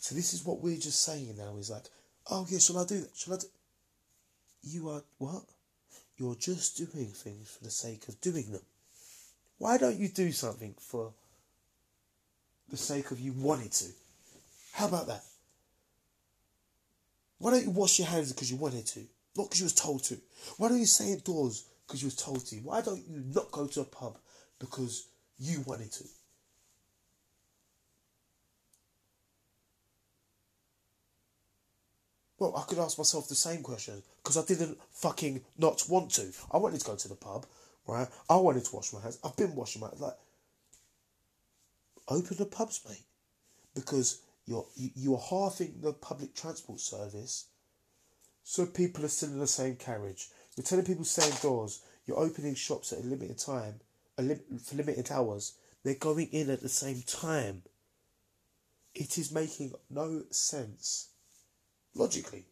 So 0.00 0.14
this 0.14 0.32
is 0.32 0.44
what 0.44 0.60
we're 0.60 0.78
just 0.78 1.02
saying 1.02 1.36
now. 1.36 1.56
Is 1.58 1.70
like, 1.70 1.84
"Oh 2.30 2.46
yeah, 2.48 2.58
shall 2.58 2.78
I 2.78 2.86
do 2.86 3.00
that? 3.00 3.16
Shall 3.16 3.34
I?" 3.34 3.36
Do? 3.36 3.46
You 4.62 4.88
are 4.88 5.04
what? 5.18 5.44
You're 6.16 6.36
just 6.36 6.78
doing 6.78 7.12
things 7.12 7.50
for 7.50 7.62
the 7.62 7.70
sake 7.70 8.08
of 8.08 8.20
doing 8.20 8.50
them. 8.50 8.64
Why 9.58 9.76
don't 9.76 9.98
you 9.98 10.08
do 10.08 10.32
something 10.32 10.74
for 10.78 11.12
the 12.68 12.76
sake 12.76 13.10
of 13.10 13.20
you 13.20 13.32
wanted 13.32 13.72
to. 13.72 13.92
How 14.72 14.88
about 14.88 15.06
that? 15.08 15.24
Why 17.44 17.50
don't 17.50 17.64
you 17.64 17.72
wash 17.72 17.98
your 17.98 18.08
hands 18.08 18.32
because 18.32 18.50
you 18.50 18.56
wanted 18.56 18.86
to, 18.86 19.00
not 19.36 19.50
because 19.50 19.60
you 19.60 19.66
was 19.66 19.74
told 19.74 20.02
to? 20.04 20.16
Why 20.56 20.68
don't 20.68 20.78
you 20.78 20.86
stay 20.86 21.12
indoors 21.12 21.66
because 21.86 22.00
you 22.00 22.06
was 22.06 22.16
told 22.16 22.46
to? 22.46 22.56
Why 22.60 22.80
don't 22.80 23.06
you 23.06 23.22
not 23.34 23.50
go 23.50 23.66
to 23.66 23.82
a 23.82 23.84
pub 23.84 24.16
because 24.58 25.08
you 25.38 25.60
wanted 25.66 25.92
to? 25.92 26.04
Well, 32.38 32.56
I 32.56 32.62
could 32.62 32.78
ask 32.78 32.96
myself 32.96 33.28
the 33.28 33.34
same 33.34 33.60
question 33.60 34.02
because 34.22 34.38
I 34.38 34.44
didn't 34.46 34.78
fucking 34.92 35.42
not 35.58 35.84
want 35.86 36.12
to. 36.12 36.32
I 36.50 36.56
wanted 36.56 36.80
to 36.80 36.86
go 36.86 36.96
to 36.96 37.08
the 37.08 37.14
pub, 37.14 37.44
right? 37.86 38.08
I 38.30 38.36
wanted 38.36 38.64
to 38.64 38.74
wash 38.74 38.90
my 38.94 39.02
hands. 39.02 39.18
I've 39.22 39.36
been 39.36 39.54
washing 39.54 39.82
my 39.82 39.88
hands. 39.88 40.00
Like, 40.00 40.16
open 42.08 42.38
the 42.38 42.46
pubs, 42.46 42.80
mate, 42.88 43.04
because 43.74 44.22
you're 44.46 44.66
you, 44.76 44.90
you 44.94 45.14
are 45.14 45.20
halving 45.20 45.80
the 45.80 45.92
public 45.92 46.34
transport 46.34 46.80
service, 46.80 47.46
so 48.42 48.66
people 48.66 49.04
are 49.04 49.08
still 49.08 49.30
in 49.30 49.38
the 49.38 49.46
same 49.46 49.76
carriage. 49.76 50.28
You're 50.56 50.64
telling 50.64 50.84
people 50.84 51.04
stay 51.04 51.28
indoors. 51.28 51.82
You're 52.06 52.18
opening 52.18 52.54
shops 52.54 52.92
at 52.92 53.00
a 53.00 53.02
limited 53.02 53.38
time, 53.38 53.80
a 54.18 54.22
lim- 54.22 54.60
for 54.62 54.76
limited 54.76 55.10
hours. 55.10 55.54
They're 55.82 55.94
going 55.94 56.28
in 56.28 56.50
at 56.50 56.60
the 56.62 56.68
same 56.68 57.02
time. 57.02 57.62
It 58.94 59.18
is 59.18 59.32
making 59.32 59.72
no 59.90 60.22
sense, 60.30 61.08
logically. 61.94 62.44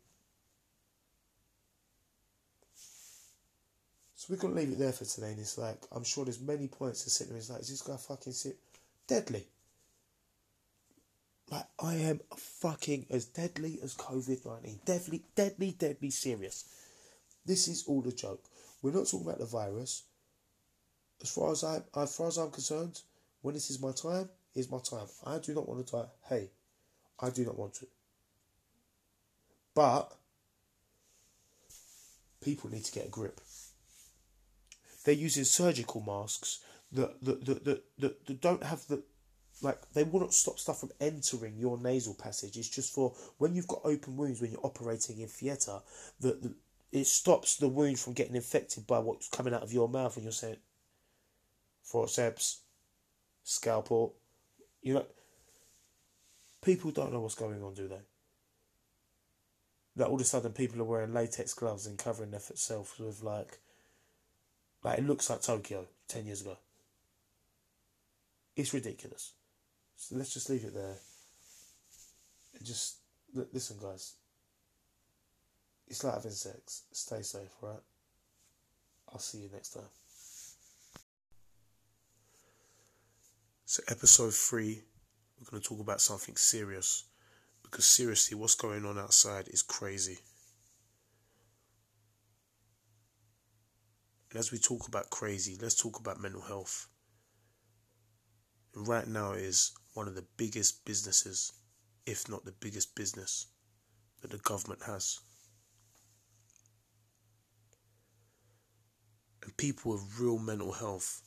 So 4.17 4.27
we're 4.31 4.41
gonna 4.41 4.55
leave 4.55 4.73
it 4.73 4.79
there 4.79 4.93
for 4.93 5.05
today. 5.05 5.33
And 5.33 5.41
it's 5.41 5.59
like 5.59 5.83
I'm 5.93 6.05
sure 6.05 6.25
there's 6.25 6.41
many 6.41 6.69
points 6.69 7.05
to 7.05 7.11
sit 7.11 7.29
there. 7.29 7.37
It's 7.37 7.51
like, 7.51 7.61
is 7.61 7.69
this 7.69 7.83
guy 7.83 7.97
fucking 7.97 8.33
sit? 8.33 8.57
deadly. 9.07 9.47
Like 11.53 11.67
I 11.79 11.97
am 11.97 12.21
fucking 12.35 13.07
as 13.11 13.27
deadly 13.27 13.79
as 13.83 13.95
COVID 13.95 14.47
nineteen. 14.47 14.81
Deadly, 14.87 15.23
deadly, 15.37 15.73
deadly 15.79 16.09
serious. 16.09 16.65
This 17.45 17.69
is 17.69 17.85
all 17.87 18.03
a 18.09 18.13
joke. 18.13 18.43
We're 18.81 18.93
not 18.93 19.07
talking 19.07 19.27
about 19.27 19.39
the 19.39 19.45
virus. 19.45 20.05
As 21.21 21.31
far 21.31 21.53
as 21.53 21.63
I, 21.63 21.83
as 21.95 22.17
far 22.17 22.29
as 22.29 22.39
I'm 22.39 22.51
concerned, 22.51 23.03
when 23.43 23.53
this 23.53 23.69
is 23.69 23.83
my 23.83 23.93
time, 23.93 24.31
is 24.55 24.71
my 24.71 24.79
time. 24.79 25.07
I 25.27 25.39
do 25.39 25.55
not 25.55 25.69
want 25.69 25.87
to 25.87 25.93
die. 25.93 26.07
Hey, 26.27 26.49
I 27.21 27.29
do 27.29 27.45
not 27.45 27.59
want 27.59 27.75
to. 27.75 27.87
But 29.75 30.11
people 32.43 32.71
need 32.71 32.85
to 32.87 32.93
get 32.93 33.07
a 33.07 33.11
grip. 33.11 33.43
They're 35.05 35.15
using 35.15 35.45
surgical 35.45 36.01
masks 36.01 36.61
that 36.93 37.23
that, 37.23 37.45
that, 37.45 37.65
that, 37.65 37.83
that, 37.99 38.27
that 38.27 38.41
don't 38.41 38.63
have 38.63 38.87
the 38.89 39.03
like 39.63 39.81
they 39.93 40.03
will 40.03 40.21
not 40.21 40.35
stop 40.35 40.59
stuff 40.59 40.81
from 40.81 40.91
entering 41.01 41.57
your 41.57 41.79
nasal 41.79 42.15
passage. 42.15 42.57
It's 42.57 42.69
just 42.69 42.93
for 42.95 43.15
when 43.39 43.55
you've 43.55 43.69
got 43.69 43.81
open 43.85 44.17
wounds 44.17 44.41
when 44.41 44.51
you're 44.51 44.67
operating 44.67 45.21
in 45.21 45.29
theatre 45.29 45.81
that 46.21 46.43
the, 46.43 46.55
it 46.91 47.07
stops 47.07 47.57
the 47.57 47.69
wound 47.69 47.99
from 47.99 48.13
getting 48.13 48.37
infected 48.37 48.87
by 48.87 48.99
what's 48.99 49.29
coming 49.29 49.55
out 49.55 49.63
of 49.63 49.73
your 49.73 49.89
mouth 49.89 50.15
when 50.17 50.25
you're 50.25 50.33
saying 50.33 50.57
forceps, 51.83 52.61
scalpel. 53.45 54.15
You 54.83 54.95
know, 54.95 55.07
people 56.61 56.91
don't 56.91 57.13
know 57.13 57.21
what's 57.21 57.35
going 57.35 57.63
on, 57.63 57.75
do 57.75 57.89
they? 57.89 58.01
That 59.97 60.09
all 60.09 60.17
of 60.17 60.21
a 60.21 60.25
sudden 60.25 60.53
people 60.53 60.81
are 60.81 60.85
wearing 60.85 61.15
latex 61.15 61.55
gloves 61.55 61.87
and 61.87 61.99
covering 61.99 62.31
themselves 62.31 62.99
with 62.99 63.23
like, 63.23 63.59
like 64.83 64.99
it 64.99 65.07
looks 65.07 65.31
like 65.31 65.43
Tokyo 65.43 65.87
ten 66.09 66.27
years 66.27 66.41
ago. 66.41 66.59
It's 68.57 68.75
ridiculous. 68.75 69.33
So 70.03 70.17
let's 70.17 70.35
just 70.35 70.51
leave 70.51 70.65
it 70.65 70.75
there. 70.75 70.97
And 72.55 72.67
just 72.67 72.97
listen, 73.53 73.77
guys. 73.81 74.15
It's 75.87 76.03
like 76.03 76.15
having 76.15 76.33
sex. 76.33 76.83
Stay 76.91 77.23
safe, 77.23 77.53
right? 77.63 77.79
I'll 79.13 79.21
see 79.21 79.39
you 79.39 79.51
next 79.53 79.75
time. 79.75 79.89
So, 83.65 83.81
episode 83.89 84.35
three, 84.35 84.83
we're 85.39 85.51
going 85.51 85.63
to 85.63 85.69
talk 85.69 85.79
about 85.79 86.01
something 86.01 86.35
serious. 86.35 87.05
Because 87.63 87.87
seriously, 87.87 88.37
what's 88.37 88.57
going 88.57 88.85
on 88.85 88.99
outside 88.99 89.47
is 89.49 89.63
crazy. 89.63 90.19
And 94.31 94.41
as 94.41 94.51
we 94.51 94.59
talk 94.59 94.89
about 94.89 95.11
crazy, 95.11 95.57
let's 95.63 95.81
talk 95.81 96.01
about 96.01 96.21
mental 96.21 96.43
health 96.43 96.89
right 98.75 99.07
now 99.07 99.33
is 99.33 99.73
one 99.95 100.09
of 100.09 100.15
the 100.15 100.25
biggest 100.37 100.85
businesses, 100.85 101.53
if 102.07 102.29
not 102.29 102.45
the 102.45 102.55
biggest 102.61 102.95
business, 102.95 103.47
that 104.21 104.31
the 104.31 104.39
government 104.39 104.83
has. 104.87 105.21
And 109.43 109.57
people 109.57 109.93
with 109.93 110.19
real 110.19 110.39
mental 110.39 110.73
health 110.73 111.23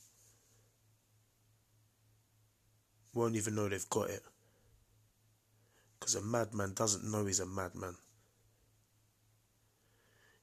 won't 3.12 3.36
even 3.36 3.54
know 3.54 3.68
they've 3.68 3.90
got 3.90 4.10
it. 4.10 4.22
Because 5.98 6.14
a 6.14 6.22
madman 6.22 6.74
doesn't 6.74 7.10
know 7.10 7.26
he's 7.26 7.40
a 7.40 7.46
madman. 7.46 7.96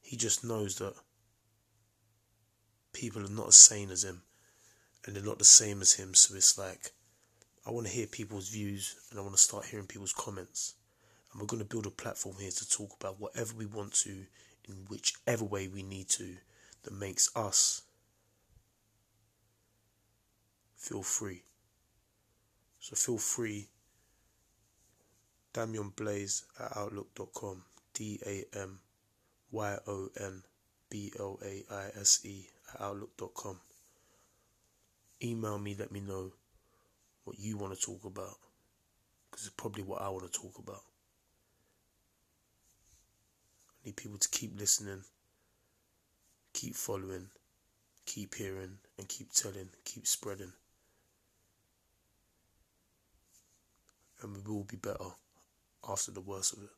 He 0.02 0.18
just 0.18 0.44
knows 0.44 0.76
that 0.76 0.94
people 2.92 3.26
are 3.26 3.30
not 3.30 3.48
as 3.48 3.56
sane 3.56 3.90
as 3.90 4.04
him 4.04 4.22
and 5.06 5.16
they're 5.16 5.24
not 5.24 5.40
the 5.40 5.46
same 5.46 5.82
as 5.82 5.94
him. 5.94 6.14
So 6.14 6.36
it's 6.36 6.58
like, 6.58 6.92
I 7.66 7.72
want 7.72 7.88
to 7.88 7.94
hear 7.94 8.08
people's 8.08 8.50
views 8.50 8.96
and 9.10 9.20
I 9.20 9.24
want 9.24 9.36
to 9.36 9.42
start 9.42 9.66
hearing 9.66 9.88
people's 9.88 10.14
comments. 10.14 10.76
And 11.32 11.42
we're 11.42 11.48
going 11.48 11.62
to 11.62 11.68
build 11.68 11.86
a 11.86 11.92
platform 11.92 12.36
here 12.40 12.52
to 12.52 12.70
talk 12.70 12.92
about 13.00 13.20
whatever 13.20 13.54
we 13.56 13.66
want 13.66 13.94
to 14.04 14.26
in 14.68 14.86
whichever 14.90 15.46
way 15.46 15.68
we 15.68 15.82
need 15.82 16.10
to 16.10 16.36
that 16.84 16.94
makes 16.94 17.30
us 17.36 17.84
feel 20.78 21.02
free. 21.02 21.44
So 22.80 22.96
feel 22.96 23.18
free. 23.18 23.70
Damyon 25.54 25.96
Blaise 25.96 26.44
at 26.60 26.76
outlook.com. 26.76 27.64
D 27.94 28.20
A 28.26 28.44
M 28.58 28.80
Y 29.52 29.78
O 29.88 30.10
N 30.20 30.44
B 30.90 31.14
L 31.20 31.40
A 31.44 31.64
I 31.72 31.86
S 32.00 32.26
E 32.26 32.48
at 32.74 32.82
outlook.com. 32.82 33.60
Email 35.24 35.60
me, 35.60 35.76
let 35.78 35.92
me 35.92 36.02
know 36.02 36.34
what 37.24 37.40
you 37.40 37.58
want 37.58 37.78
to 37.78 37.86
talk 37.86 38.06
about. 38.06 38.38
Because 39.30 39.48
it's 39.48 39.56
probably 39.56 39.84
what 39.84 40.02
I 40.02 40.10
want 40.10 40.32
to 40.32 40.40
talk 40.40 40.60
about. 40.60 40.84
I 43.84 43.88
need 43.88 43.96
people 43.96 44.18
to 44.18 44.30
keep 44.30 44.58
listening, 44.58 45.04
keep 46.54 46.76
following, 46.76 47.28
keep 48.06 48.36
hearing, 48.36 48.78
and 48.98 49.08
keep 49.08 49.32
telling, 49.32 49.70
keep 49.84 50.08
spreading. 50.08 50.54
And 54.22 54.36
we 54.36 54.54
will 54.54 54.64
be 54.64 54.78
better 54.78 55.16
after 55.90 56.12
the 56.12 56.22
worst 56.22 56.54
of 56.54 56.64
it. 56.64 56.70